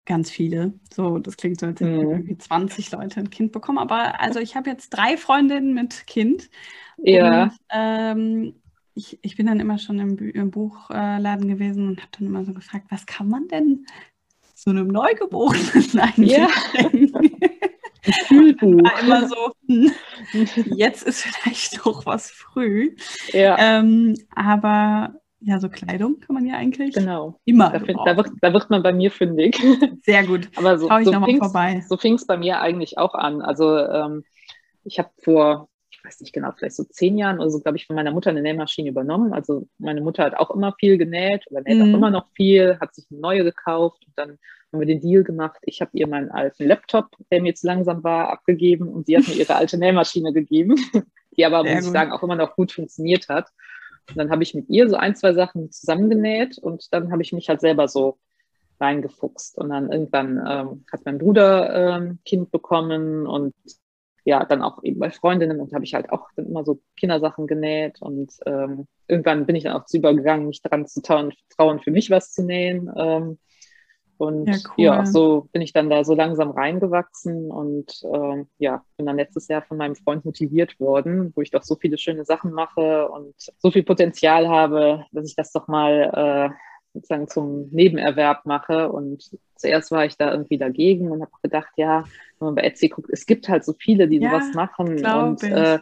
[0.06, 0.72] ganz viele.
[0.92, 2.10] So, das klingt so, als hätten mhm.
[2.10, 3.78] irgendwie 20 Leute ein Kind bekommen.
[3.78, 6.48] Aber also ich habe jetzt drei Freundinnen mit Kind.
[6.96, 7.44] Ja.
[7.44, 8.54] Und, ähm,
[8.94, 12.52] ich, ich bin dann immer schon im, im Buchladen gewesen und habe dann immer so
[12.52, 13.86] gefragt, was kann man denn
[14.62, 16.48] so einem Neugeborenen eigentlich ja.
[18.28, 18.90] Kühlbuch.
[19.02, 19.90] immer so, hm,
[20.76, 22.94] jetzt ist vielleicht doch was früh.
[23.32, 23.56] Ja.
[23.58, 27.40] Ähm, aber ja, so Kleidung kann man ja eigentlich genau.
[27.46, 27.70] immer.
[27.70, 29.58] Da, find, da, wird, da wird man bei mir fündig.
[30.04, 30.50] Sehr gut.
[30.56, 31.12] Aber so, Schau ich so.
[31.88, 33.40] So fing es bei mir eigentlich auch an.
[33.40, 34.24] Also ähm,
[34.84, 35.69] ich habe vor,
[36.00, 38.30] ich weiß nicht genau, vielleicht so zehn Jahren oder so, glaube ich, von meiner Mutter
[38.30, 39.34] eine Nähmaschine übernommen.
[39.34, 41.82] Also meine Mutter hat auch immer viel genäht oder näht mhm.
[41.82, 44.38] auch immer noch viel, hat sich eine neue gekauft und dann
[44.72, 45.58] haben wir den Deal gemacht.
[45.62, 49.28] Ich habe ihr meinen alten Laptop, der mir zu langsam war, abgegeben und sie hat
[49.28, 50.74] mir ihre alte Nähmaschine gegeben,
[51.36, 51.88] die aber, Sehr muss gut.
[51.88, 53.48] ich sagen, auch immer noch gut funktioniert hat.
[54.08, 57.34] Und dann habe ich mit ihr so ein, zwei Sachen zusammengenäht und dann habe ich
[57.34, 58.18] mich halt selber so
[58.80, 59.58] reingefuchst.
[59.58, 63.54] Und dann irgendwann ähm, hat mein Bruder ähm, Kind bekommen und
[64.24, 67.46] ja, dann auch eben bei Freundinnen und habe ich halt auch dann immer so Kindersachen
[67.46, 71.80] genäht und ähm, irgendwann bin ich dann auch zu übergegangen, mich daran zu trauen, trauen
[71.80, 72.90] für mich was zu nähen.
[72.96, 73.38] Ähm,
[74.20, 74.84] und ja, cool.
[74.84, 79.48] ja, so bin ich dann da so langsam reingewachsen und äh, ja, bin dann letztes
[79.48, 83.34] Jahr von meinem Freund motiviert worden, wo ich doch so viele schöne Sachen mache und
[83.38, 86.54] so viel Potenzial habe, dass ich das doch mal äh,
[86.92, 88.92] sozusagen zum Nebenerwerb mache.
[88.92, 92.04] Und zuerst war ich da irgendwie dagegen und habe gedacht, ja,
[92.38, 95.04] wenn man bei Etsy guckt, es gibt halt so viele, die ja, sowas machen.
[95.04, 95.78] Und äh,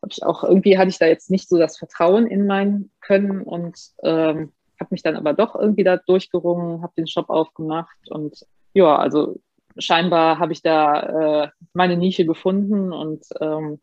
[0.00, 3.42] habe ich auch irgendwie hatte ich da jetzt nicht so das Vertrauen in mein Können
[3.42, 8.46] und ähm, habe mich dann aber doch irgendwie da durchgerungen, habe den Shop aufgemacht und
[8.74, 9.40] ja, also
[9.76, 13.80] scheinbar habe ich da äh, meine Nische gefunden und ähm,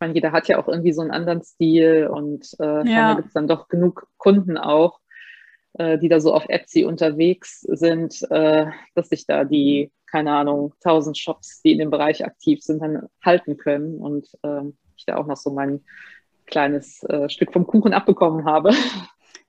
[0.00, 3.14] meine, jeder hat ja auch irgendwie so einen anderen Stil und äh, ja.
[3.14, 5.00] gibt es dann doch genug Kunden auch,
[5.78, 10.74] äh, die da so auf Etsy unterwegs sind, äh, dass sich da die, keine Ahnung,
[10.80, 14.62] tausend Shops, die in dem Bereich aktiv sind, dann halten können und äh,
[14.96, 15.80] ich da auch noch so mein
[16.46, 18.70] kleines äh, Stück vom Kuchen abbekommen habe.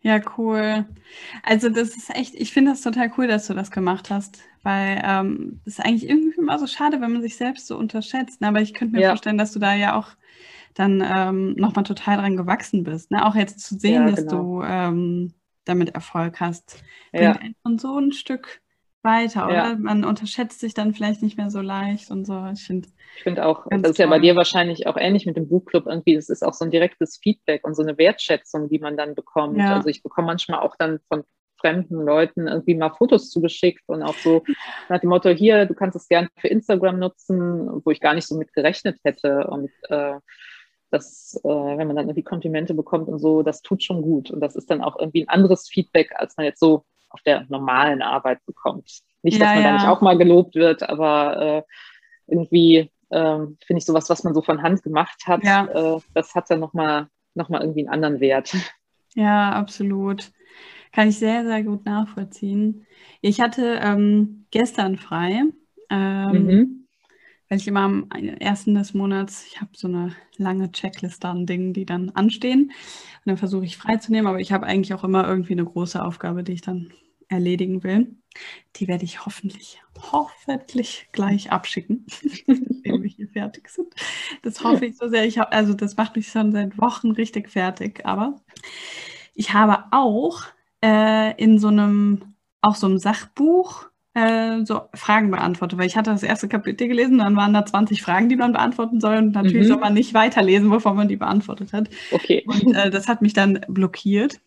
[0.01, 0.85] Ja, cool.
[1.41, 5.01] Also das ist echt, ich finde das total cool, dass du das gemacht hast, weil
[5.03, 8.39] ähm, es ist eigentlich irgendwie immer so schade, wenn man sich selbst so unterschätzt.
[8.39, 8.49] Ne?
[8.49, 9.09] Aber ich könnte mir ja.
[9.09, 10.09] vorstellen, dass du da ja auch
[10.75, 13.09] dann ähm, nochmal total dran gewachsen bist.
[13.09, 13.25] Ne?
[13.25, 14.59] Auch jetzt zu sehen, ja, dass genau.
[14.59, 15.33] du ähm,
[15.65, 17.31] damit Erfolg hast, bringt ja.
[17.33, 18.61] einen schon so ein Stück
[19.05, 19.55] weiter, oder?
[19.55, 19.75] Ja.
[19.77, 22.45] Man unterschätzt sich dann vielleicht nicht mehr so leicht und so.
[22.53, 25.47] Ich finde ich find auch, das ist ja bei dir wahrscheinlich auch ähnlich mit dem
[25.47, 26.15] Buchclub irgendwie.
[26.15, 29.57] Es ist auch so ein direktes Feedback und so eine Wertschätzung, die man dann bekommt.
[29.57, 29.75] Ja.
[29.75, 31.23] Also ich bekomme manchmal auch dann von
[31.61, 34.43] fremden Leuten irgendwie mal Fotos zugeschickt und auch so
[34.89, 38.27] nach dem Motto, hier, du kannst es gerne für Instagram nutzen, wo ich gar nicht
[38.27, 39.47] so mit gerechnet hätte.
[39.47, 40.15] Und äh,
[40.91, 44.31] das, äh, wenn man dann irgendwie Komplimente bekommt und so, das tut schon gut.
[44.31, 47.45] Und das ist dann auch irgendwie ein anderes Feedback, als man jetzt so auf der
[47.49, 49.01] normalen Arbeit bekommt.
[49.23, 49.69] Nicht, dass ja, man ja.
[49.69, 51.63] da nicht auch mal gelobt wird, aber äh,
[52.27, 55.95] irgendwie äh, finde ich sowas, was man so von Hand gemacht hat, ja.
[55.95, 58.55] äh, das hat dann nochmal noch mal irgendwie einen anderen Wert.
[59.17, 60.31] Ja, absolut.
[60.91, 62.85] Kann ich sehr, sehr gut nachvollziehen.
[63.21, 65.43] Ich hatte ähm, gestern frei,
[65.89, 66.84] ähm, mhm.
[67.49, 71.73] Weil ich immer am ersten des Monats, ich habe so eine lange Checkliste an Dingen,
[71.73, 72.63] die dann anstehen.
[72.63, 76.43] Und dann versuche ich freizunehmen, aber ich habe eigentlich auch immer irgendwie eine große Aufgabe,
[76.43, 76.91] die ich dann
[77.27, 78.15] erledigen will.
[78.75, 79.81] Die werde ich hoffentlich,
[80.11, 82.05] hoffentlich gleich abschicken,
[82.47, 83.93] wenn wir hier fertig sind.
[84.41, 85.25] Das hoffe ich so sehr.
[85.25, 88.05] Ich hab, also das macht mich schon seit Wochen richtig fertig.
[88.05, 88.41] Aber
[89.33, 90.43] ich habe auch
[90.83, 96.09] äh, in so einem, auch so einem Sachbuch äh, so Fragen beantwortet, weil ich hatte
[96.09, 99.65] das erste Kapitel gelesen, dann waren da 20 Fragen, die man beantworten soll und natürlich
[99.65, 99.67] mhm.
[99.67, 101.89] soll man nicht weiterlesen, bevor man die beantwortet hat.
[102.11, 102.43] Okay.
[102.47, 104.39] Und äh, das hat mich dann blockiert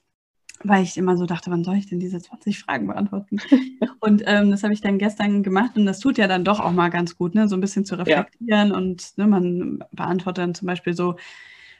[0.64, 3.38] weil ich immer so dachte, wann soll ich denn diese 20 Fragen beantworten?
[4.00, 6.72] und ähm, das habe ich dann gestern gemacht und das tut ja dann doch auch
[6.72, 7.48] mal ganz gut, ne?
[7.48, 8.76] so ein bisschen zu reflektieren ja.
[8.76, 11.16] und ne, man beantwortet dann zum Beispiel so,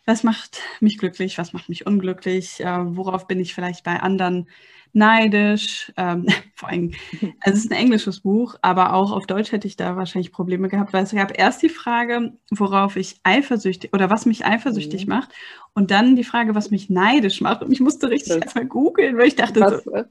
[0.07, 4.49] was macht mich glücklich, was macht mich unglücklich, äh, worauf bin ich vielleicht bei anderen
[4.93, 5.93] neidisch.
[5.97, 9.76] Ähm, vor allem, also es ist ein englisches Buch, aber auch auf Deutsch hätte ich
[9.76, 14.26] da wahrscheinlich Probleme gehabt, weil es gab erst die Frage, worauf ich eifersüchtig oder was
[14.26, 15.14] mich eifersüchtig mhm.
[15.14, 15.30] macht
[15.74, 17.62] und dann die Frage, was mich neidisch macht.
[17.62, 20.05] Und ich musste richtig das, erstmal googeln, weil ich dachte was, so, äh?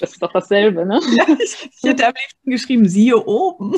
[0.00, 1.00] das ist doch dasselbe, ne?
[1.16, 3.74] ja, ich, ich hätte am liebsten geschrieben, siehe oben.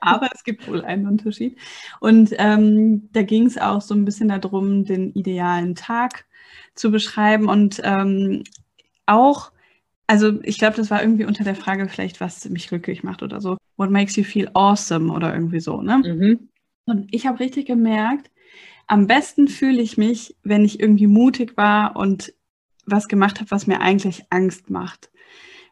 [0.00, 1.58] aber es gibt wohl einen Unterschied.
[2.00, 6.26] Und ähm, da ging es auch so ein bisschen darum, den idealen Tag
[6.80, 8.44] zu beschreiben und ähm,
[9.06, 9.52] auch
[10.10, 13.40] also ich glaube, das war irgendwie unter der Frage vielleicht, was mich glücklich macht oder
[13.40, 13.58] so.
[13.76, 15.98] What makes you feel awesome oder irgendwie so, ne?
[15.98, 16.48] Mhm.
[16.84, 18.28] Und ich habe richtig gemerkt,
[18.88, 22.34] am besten fühle ich mich, wenn ich irgendwie mutig war und
[22.86, 25.10] was gemacht habe, was mir eigentlich Angst macht.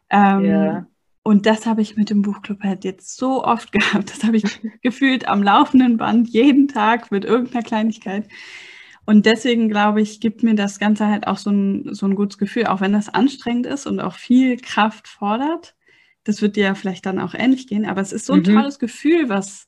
[0.09, 0.87] Ähm, yeah.
[1.21, 4.09] Und das habe ich mit dem Buchclub halt jetzt so oft gehabt.
[4.09, 4.45] Das habe ich
[4.81, 8.25] gefühlt am laufenden Band jeden Tag mit irgendeiner Kleinigkeit.
[9.09, 12.37] Und deswegen glaube ich, gibt mir das Ganze halt auch so ein, so ein gutes
[12.37, 15.73] Gefühl, auch wenn das anstrengend ist und auch viel Kraft fordert.
[16.25, 18.53] Das wird dir ja vielleicht dann auch ähnlich gehen, aber es ist so ein mhm.
[18.53, 19.67] tolles Gefühl, was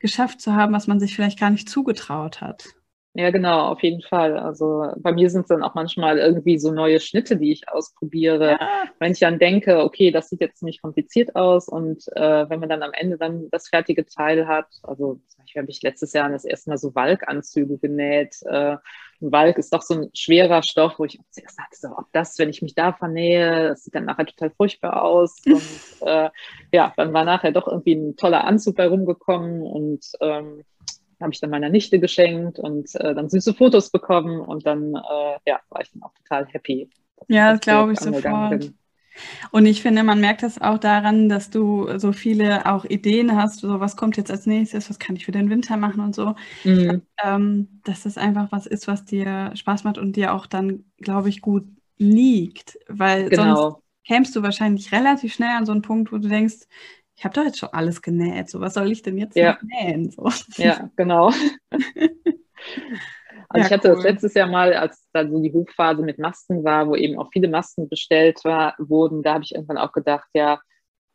[0.00, 2.74] geschafft zu haben, was man sich vielleicht gar nicht zugetraut hat.
[3.16, 4.36] Ja, genau, auf jeden Fall.
[4.36, 8.56] Also bei mir sind es dann auch manchmal irgendwie so neue Schnitte, die ich ausprobiere.
[8.60, 8.84] Ja.
[8.98, 12.68] Wenn ich dann denke, okay, das sieht jetzt nicht kompliziert aus und äh, wenn man
[12.68, 16.28] dann am Ende dann das fertige Teil hat, also zum Beispiel habe ich letztes Jahr
[16.28, 18.34] das erste Mal so Walkanzüge genäht.
[18.46, 18.78] Äh,
[19.20, 22.50] Walk ist doch so ein schwerer Stoff, wo ich zuerst dachte, so, ob das, wenn
[22.50, 25.36] ich mich da vernähe, das sieht dann nachher total furchtbar aus.
[25.46, 26.30] und äh,
[26.72, 30.64] ja, dann war nachher doch irgendwie ein toller Anzug bei rumgekommen und ähm,
[31.24, 35.38] habe ich dann meiner Nichte geschenkt und äh, dann süße Fotos bekommen und dann äh,
[35.46, 36.88] ja, war ich dann auch total happy.
[37.28, 38.50] Ja, das glaube ich sofort.
[38.50, 38.78] Bin.
[39.50, 43.60] Und ich finde, man merkt das auch daran, dass du so viele auch Ideen hast,
[43.60, 46.34] so was kommt jetzt als nächstes, was kann ich für den Winter machen und so.
[46.64, 47.02] Mhm.
[47.22, 51.28] Ähm, dass das einfach was ist, was dir Spaß macht und dir auch dann, glaube
[51.28, 51.64] ich, gut
[51.98, 52.78] liegt.
[52.88, 53.56] Weil genau.
[53.56, 56.66] sonst kämst du wahrscheinlich relativ schnell an so einen Punkt, wo du denkst,
[57.16, 59.52] ich habe doch jetzt schon alles genäht, so was soll ich denn jetzt ja.
[59.52, 60.10] noch nähen?
[60.10, 60.28] So.
[60.56, 61.32] Ja, genau.
[63.48, 63.94] Also ja, ich hatte cool.
[63.96, 67.30] das letztes Jahr mal, als da so die Hochphase mit Masken war, wo eben auch
[67.32, 70.60] viele Masken bestellt war, wurden, da habe ich irgendwann auch gedacht, ja,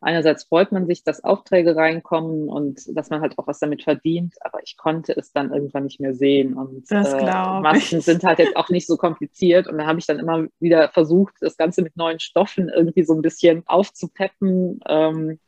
[0.00, 4.34] einerseits freut man sich, dass Aufträge reinkommen und dass man halt auch was damit verdient,
[4.40, 6.54] aber ich konnte es dann irgendwann nicht mehr sehen.
[6.54, 8.04] Und äh, Masken ich.
[8.04, 9.68] sind halt jetzt auch nicht so kompliziert.
[9.68, 13.12] Und da habe ich dann immer wieder versucht, das Ganze mit neuen Stoffen irgendwie so
[13.12, 14.80] ein bisschen aufzupeppen.
[14.88, 15.38] Ähm,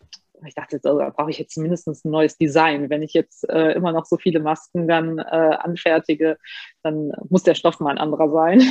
[0.47, 2.91] ich dachte, da brauche ich jetzt mindestens ein neues Design.
[2.91, 6.39] Wenn ich jetzt äh, immer noch so viele Masken dann äh, anfertige,
[6.83, 8.63] dann muss der Stoff mal ein anderer sein.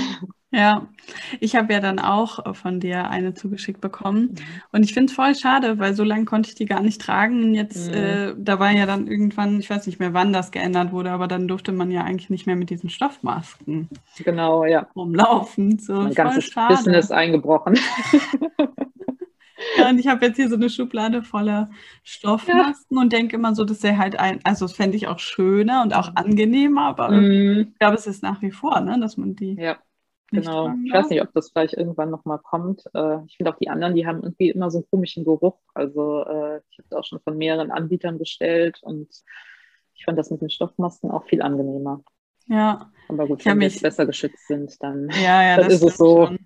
[0.54, 0.90] Ja,
[1.40, 4.22] ich habe ja dann auch von dir eine zugeschickt bekommen.
[4.22, 4.38] Mhm.
[4.74, 7.56] Und ich finde es voll schade, weil so lange konnte ich die gar nicht tragen.
[7.56, 7.98] Jetzt, mhm.
[7.98, 11.30] äh, da war ja dann irgendwann, ich weiß nicht mehr, wann das geändert wurde, aber
[11.30, 13.88] dann durfte man ja eigentlich nicht mehr mit diesen Stoffmasken
[14.26, 14.88] genau, ja.
[14.94, 15.80] rumlaufen.
[15.80, 16.76] So, mein ganzes schade.
[16.76, 17.80] Business eingebrochen.
[19.78, 21.70] Ja, und ich habe jetzt hier so eine Schublade voller
[22.04, 23.02] Stoffmasken ja.
[23.02, 25.96] und denke immer so, das wäre halt ein, also das fände ich auch schöner und
[25.96, 27.68] auch angenehmer, aber mm.
[27.72, 29.56] ich glaube, es ist nach wie vor, ne, dass man die.
[29.56, 29.78] Ja,
[30.30, 30.74] genau.
[30.86, 32.84] Ich weiß nicht, ob das vielleicht irgendwann nochmal kommt.
[32.94, 35.60] Äh, ich finde auch die anderen, die haben irgendwie immer so einen komischen Geruch.
[35.74, 39.10] Also äh, ich habe auch schon von mehreren Anbietern bestellt und
[39.94, 42.04] ich fand das mit den Stoffmasken auch viel angenehmer.
[42.48, 42.92] Ja.
[43.08, 46.28] Aber gut, wenn wir jetzt besser geschützt sind, dann, ja, ja, dann ist es so.
[46.28, 46.40] Schon.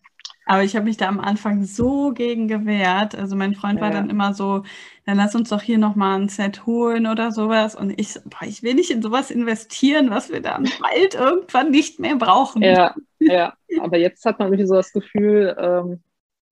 [0.45, 3.15] Aber ich habe mich da am Anfang so gegen gewehrt.
[3.15, 3.85] Also mein Freund ja.
[3.85, 4.63] war dann immer so,
[5.05, 7.75] dann lass uns doch hier nochmal ein Set holen oder sowas.
[7.75, 11.99] Und ich, boah, ich will nicht in sowas investieren, was wir dann bald irgendwann nicht
[11.99, 12.61] mehr brauchen.
[12.61, 13.53] Ja, ja.
[13.81, 16.03] Aber jetzt hat man irgendwie so das Gefühl, ähm,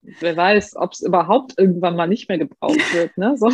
[0.02, 3.16] wer weiß, ob es überhaupt irgendwann mal nicht mehr gebraucht wird.
[3.16, 3.36] Ne?
[3.36, 3.50] So.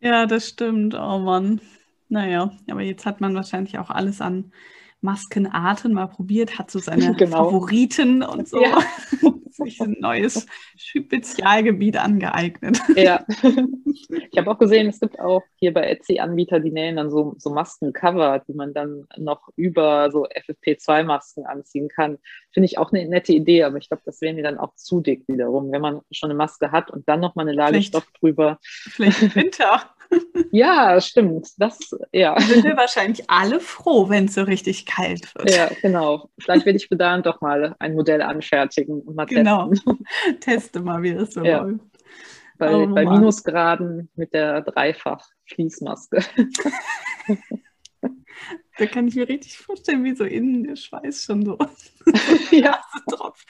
[0.00, 0.94] Ja, das stimmt.
[0.94, 1.60] Oh Mann.
[2.08, 4.52] Naja, aber jetzt hat man wahrscheinlich auch alles an
[5.00, 7.44] Maskenarten mal probiert, hat so seine genau.
[7.44, 8.62] Favoriten und so.
[8.62, 8.78] Ja.
[9.50, 10.46] sich ein neues
[10.76, 12.80] Spezialgebiet angeeignet.
[12.96, 13.24] Ja.
[14.30, 17.34] Ich habe auch gesehen, es gibt auch hier bei Etsy Anbieter, die nähen dann so,
[17.38, 22.18] so Maskencover, die man dann noch über so FFP2-Masken anziehen kann.
[22.52, 25.00] Finde ich auch eine nette Idee, aber ich glaube, das wäre mir dann auch zu
[25.00, 28.06] dick wiederum, wenn man schon eine Maske hat und dann noch mal eine Lage Stoff
[28.18, 28.58] drüber.
[28.62, 29.82] Vielleicht im Winter.
[30.52, 31.48] Ja, stimmt.
[31.58, 31.78] Das,
[32.12, 32.38] ja.
[32.40, 35.50] Sind wir wahrscheinlich alle froh, wenn es so richtig kalt wird.
[35.54, 36.28] Ja, genau.
[36.38, 39.68] Vielleicht werde ich für dann doch mal ein Modell anfertigen und mal genau.
[39.68, 40.06] testen.
[40.40, 41.62] Teste mal, wie das so ja.
[41.62, 41.84] läuft.
[42.58, 46.18] Bei, oh, bei Minusgraden mit der Dreifach-Fließmaske.
[48.80, 51.58] Da kann ich mir richtig vorstellen, wie so innen der Schweiß schon so
[52.50, 52.80] ja.
[53.08, 53.44] drauf.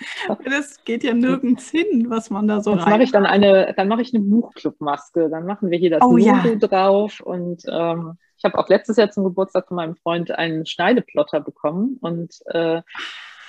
[0.44, 3.86] Das geht ja nirgends hin, was man da so Jetzt mache ich dann eine, dann
[3.86, 5.30] mache ich eine Buchclub-Maske.
[5.30, 6.42] Dann machen wir hier das oh, ja.
[6.56, 11.38] drauf und ähm, ich habe auch letztes Jahr zum Geburtstag von meinem Freund einen Schneideplotter
[11.38, 12.82] bekommen und äh,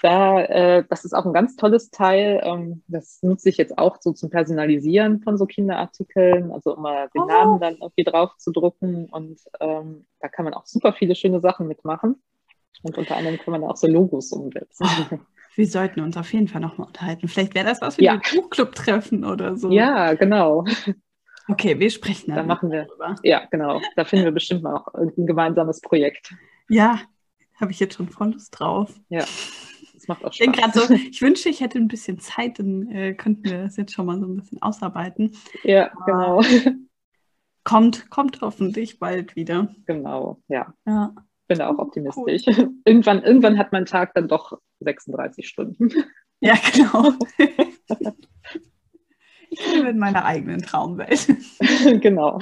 [0.02, 2.42] da, äh, das ist auch ein ganz tolles Teil.
[2.44, 7.22] Ähm, das nutze ich jetzt auch so zum Personalisieren von so Kinderartikeln, also immer den
[7.22, 7.28] oh.
[7.28, 9.06] Namen dann irgendwie drauf zu drucken.
[9.06, 12.22] Und ähm, da kann man auch super viele schöne Sachen mitmachen.
[12.82, 14.88] Und unter anderem kann man auch so Logos umsetzen.
[15.12, 15.18] Oh,
[15.56, 17.28] wir sollten uns auf jeden Fall nochmal unterhalten.
[17.28, 18.18] Vielleicht wäre das was für ja.
[18.18, 19.70] die Buchclub-Treffen oder so.
[19.70, 20.66] Ja, genau.
[21.48, 22.38] Okay, wir sprechen dann.
[22.38, 22.86] Da machen wir.
[22.86, 23.16] Darüber.
[23.24, 23.82] Ja, genau.
[23.96, 26.34] Da finden wir bestimmt mal auch ein gemeinsames Projekt.
[26.70, 27.02] Ja,
[27.60, 28.94] habe ich jetzt schon voll Lust drauf.
[29.10, 29.26] Ja
[30.12, 30.74] macht auch Ich bin Spaß.
[30.74, 33.94] gerade so, ich wünschte, ich hätte ein bisschen Zeit, dann äh, könnten wir das jetzt
[33.94, 35.32] schon mal so ein bisschen ausarbeiten.
[35.64, 36.42] Ja, genau.
[37.64, 39.74] Kommt, kommt hoffentlich bald wieder.
[39.86, 40.74] Genau, ja.
[40.88, 41.14] Ja.
[41.48, 42.44] Bin da auch optimistisch.
[42.86, 45.90] Irgendwann, irgendwann hat mein Tag dann doch 36 Stunden.
[46.44, 47.14] Ja, genau.
[49.52, 51.28] ich lebe in meiner eigenen Traumwelt.
[52.02, 52.40] genau.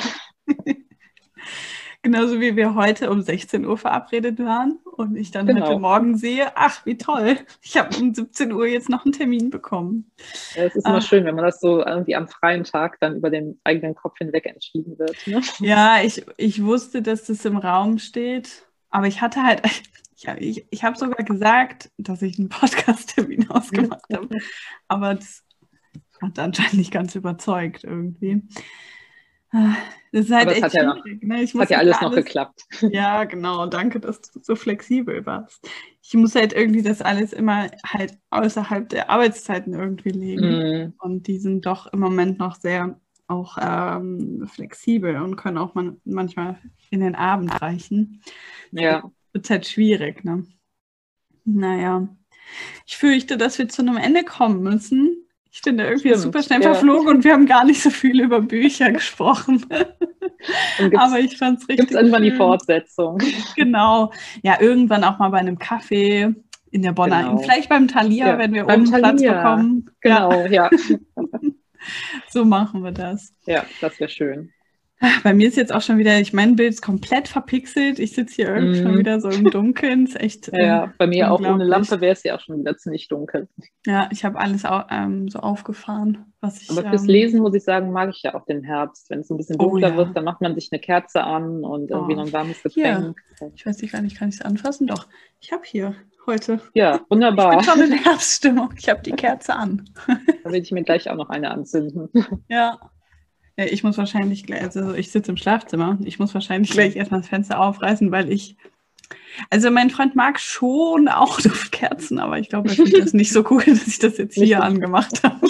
[2.02, 5.68] Genauso wie wir heute um 16 Uhr verabredet waren und ich dann Genau.
[5.68, 9.50] heute Morgen sehe, ach, wie toll, ich habe um 17 Uhr jetzt noch einen Termin
[9.50, 10.10] bekommen.
[10.56, 11.02] Ja, Es ist immer Ah.
[11.02, 14.46] schön, wenn man das so irgendwie am freien Tag dann über den eigenen Kopf hinweg
[14.46, 15.18] entschieden wird.
[15.28, 15.42] Ne?
[15.60, 19.62] Ja, ich, ich wusste, dass das im Raum steht, aber ich hatte halt,
[20.16, 24.30] ich, ich, ich habe sogar gesagt, dass ich einen Podcast-Termin ausgemacht habe,
[24.88, 25.44] aber das
[26.22, 28.42] hat anscheinend nicht ganz überzeugt irgendwie.
[29.52, 29.76] Ah,
[30.12, 30.94] Das ist halt Aber echt hat ja.
[31.22, 31.44] Ne?
[31.44, 32.62] Ich Hat ja jetzt alles noch geklappt.
[32.92, 33.66] Ja, genau.
[33.66, 35.68] Danke, dass du so flexibel warst.
[36.02, 40.88] Ich muss halt irgendwie das alles immer halt außerhalb der Arbeitszeiten irgendwie legen.
[40.88, 45.76] Mm, Und die sind doch im Moment noch sehr auch ähm, flexibel und können auch
[45.76, 46.58] man, manchmal
[46.90, 48.22] in den Abend reichen.
[48.72, 50.46] ja, Wird halt schwierig, ne?
[51.46, 52.08] Naja.
[52.88, 55.29] Ich fürchte, dass wir zu einem Ende kommen müssen.
[55.52, 56.74] Ich finde irgendwie Stimmt, super schnell ja.
[56.74, 59.66] verflogen und wir haben gar nicht so viel über Bücher gesprochen.
[60.96, 61.78] Aber ich fand es richtig.
[61.88, 62.32] gibt's irgendwann die.
[62.32, 63.18] Fortsetzung.
[63.56, 64.12] Genau.
[64.44, 66.34] Ja, irgendwann auch mal bei einem Kaffee
[66.72, 67.24] in der Bonner.
[67.24, 67.38] Genau.
[67.40, 69.90] Vielleicht beim Thalia, Ja, wenn wir oben Platz bekommen.
[70.04, 70.70] Ja, Genau, ja.
[72.30, 73.34] so machen wir das.
[73.46, 74.52] Ja, das wäre schön.
[75.24, 78.00] Bei mir ist jetzt auch schon wieder, ich mein Bild ist komplett verpixelt.
[78.00, 78.84] Ich sitze hier irgendwie Mhm.
[78.84, 80.06] schon wieder so im Dunkeln.
[80.06, 80.52] Ist echt.
[80.54, 80.94] Ja, ja.
[80.98, 81.64] Bei mir auch ohne.
[81.64, 83.48] Lampe wäre es ja auch schon wieder ziemlich dunkel.
[83.86, 86.70] Ja, ich habe alles au ähm, so aufgefahren, was ich.
[86.70, 89.10] Aber fürs ähm, Lesen, muss ich sagen, mag ich ja auch den Herbst.
[89.10, 89.98] Wenn es ein bisschen Oh, dunkler ja.
[89.98, 92.18] wird, dann macht man sich eine Kerze an und irgendwie Oh.
[92.18, 92.96] noch ein warmes Hier.
[92.96, 93.22] Getränk.
[93.56, 94.88] Ich weiß nicht gar nicht, kann ich es anfassen?
[94.88, 95.08] Doch.
[95.40, 95.96] Ich habe hier
[96.26, 96.60] heute.
[96.74, 97.52] Ja, Ich wunderbar.
[97.56, 98.74] bin schon in Herbststimmung.
[98.78, 99.90] Ich habe die Kerze an.
[100.44, 102.10] Da will ich mir gleich auch noch eine anzünden.
[102.50, 102.78] Ja.
[103.60, 103.72] Ja.
[103.72, 105.98] Ich muss wahrscheinlich gleich, also ich sitze im Schlafzimmer.
[106.04, 108.56] Ich muss wahrscheinlich gleich erstmal das Fenster aufreißen, weil ich.
[109.50, 113.46] Also mein Freund mag schon auch Duftkerzen, aber ich glaube, er findet das nicht so
[113.50, 115.48] cool, dass ich das jetzt hier angemacht habe.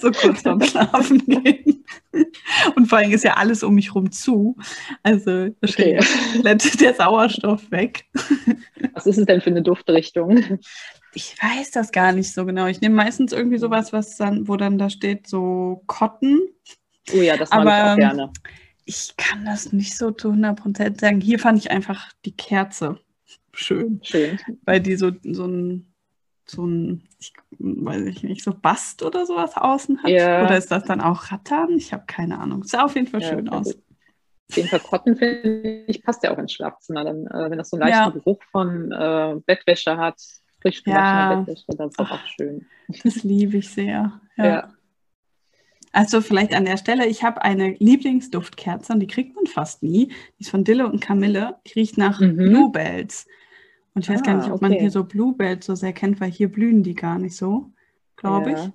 [0.00, 1.84] so kurz vorm Schlafen gehen.
[2.76, 4.56] Und vor allem ist ja alles um mich rum zu.
[5.02, 8.04] Also komplett der Sauerstoff weg.
[8.94, 10.58] Was ist es denn für eine Duftrichtung?
[11.14, 12.66] Ich weiß das gar nicht so genau.
[12.66, 16.40] Ich nehme meistens irgendwie sowas, was dann, wo dann da steht, so Cotton.
[17.14, 18.32] Oh ja, das mag ich auch gerne.
[18.84, 21.20] Ich kann das nicht so zu 100% sagen.
[21.20, 22.98] Hier fand ich einfach die Kerze
[23.52, 24.38] schön, Schön.
[24.64, 25.92] weil die so, so ein,
[26.46, 30.10] so ein, ich weiß ich nicht, so Bast oder sowas außen hat.
[30.10, 30.44] Ja.
[30.44, 31.70] Oder ist das dann auch Rattern?
[31.76, 32.64] Ich habe keine Ahnung.
[32.64, 33.74] Sah auf jeden Fall Ja, schön aus.
[33.74, 37.04] Auf jeden Fall Cotton, finde ich, passt ja auch ins Schlafzimmer.
[37.04, 38.10] Dann, äh, wenn das so einen leichten Ja.
[38.10, 40.20] Geruch von äh, Bettwäsche hat,
[40.60, 41.36] frisch Ja.
[41.36, 42.66] Bettwäsche, das ist doch auch schön.
[43.04, 44.20] Das liebe ich sehr.
[44.36, 44.72] Ja.
[45.92, 50.06] Also vielleicht an der Stelle, ich habe eine Lieblingsduftkerze und die kriegt man fast nie.
[50.38, 51.56] Die ist von Dille und Camille.
[51.66, 52.36] Die riecht nach Mhm.
[52.36, 53.26] Bluebells.
[53.94, 54.80] Und ich weiß gar Ah, nicht, ob man okay.
[54.82, 57.72] hier so Bluebells so sehr kennt, weil hier blühen die gar nicht so,
[58.16, 58.64] glaube Ja.
[58.66, 58.70] ich.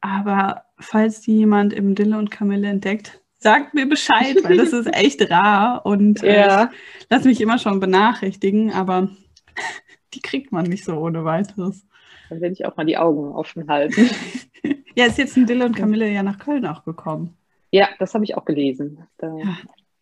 [0.00, 4.92] Aber falls die jemand im Dille und Camille entdeckt, sagt mir Bescheid, weil das ist
[4.92, 9.10] echt rar und äh, Ja, ich lass mich immer schon benachrichtigen, aber
[10.14, 11.86] die kriegt man nicht so ohne weiteres.
[12.30, 14.10] dann werde ich auch mal die Augen offen halten.
[14.94, 17.36] Ja, ist jetzt ein Dille und Camille ja nach Köln auch gekommen.
[17.70, 19.06] ja, das habe ich auch gelesen.
[19.18, 19.56] Da Ja.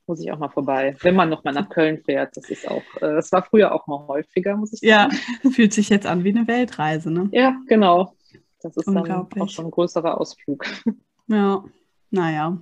[0.06, 0.96] muss ich auch mal vorbei.
[1.02, 3.86] Wenn man noch mal nach Köln fährt, das ist auch, äh, das war früher auch
[3.86, 5.52] mal häufiger, muss ich Ja, sagen.
[5.52, 7.28] fühlt sich jetzt an wie eine Weltreise, ne?
[7.32, 8.14] Ja, genau.
[8.62, 9.10] Das ist dann
[9.40, 10.64] auch schon ein größerer Ausflug.
[11.28, 11.62] Ja,
[12.10, 12.58] naja.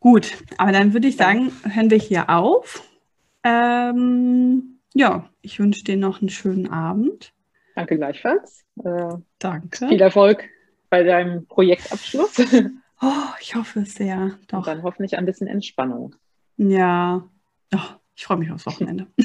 [0.00, 2.82] Gut, aber dann würde ich sagen, hören wir hier auf.
[3.44, 7.32] Ähm, ja, ich wünsche dir noch einen schönen Abend.
[7.76, 8.64] Danke gleichfalls.
[8.84, 9.88] Äh, Danke.
[9.88, 10.48] viel Erfolg
[10.96, 12.36] bei deinem Projektabschluss
[13.02, 14.18] Oh, ich hoffe es sehr.
[14.22, 14.64] und Doch.
[14.64, 16.14] dann hoffentlich ein bisschen Entspannung.
[16.56, 17.22] Ja.
[17.74, 17.78] Oh,
[18.14, 19.06] ich freue mich aufs Wochenende.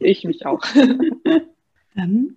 [0.00, 0.60] Ich mich auch.
[1.94, 2.34] Dann,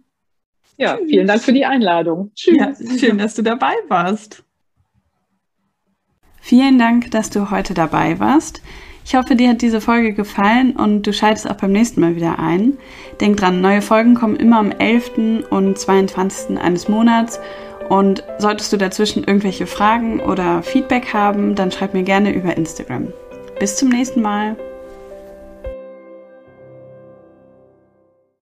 [0.78, 2.32] Ja, vielen Dank für die Einladung.
[2.36, 2.56] Tschüss.
[2.56, 4.44] ja, schön, dass du dabei warst.
[6.40, 8.62] Vielen Dank, dass du heute dabei warst.
[9.06, 12.40] Ich hoffe, dir hat diese Folge gefallen und du schaltest auch beim nächsten Mal wieder
[12.40, 12.78] ein.
[13.20, 15.48] Denk dran, neue Folgen kommen immer am 11.
[15.50, 16.58] und 22.
[16.60, 17.40] eines Monats.
[17.94, 23.14] Und solltest du dazwischen irgendwelche Fragen oder Feedback haben, dann schreib mir gerne über Instagram.
[23.60, 24.58] Bis zum nächsten Mal.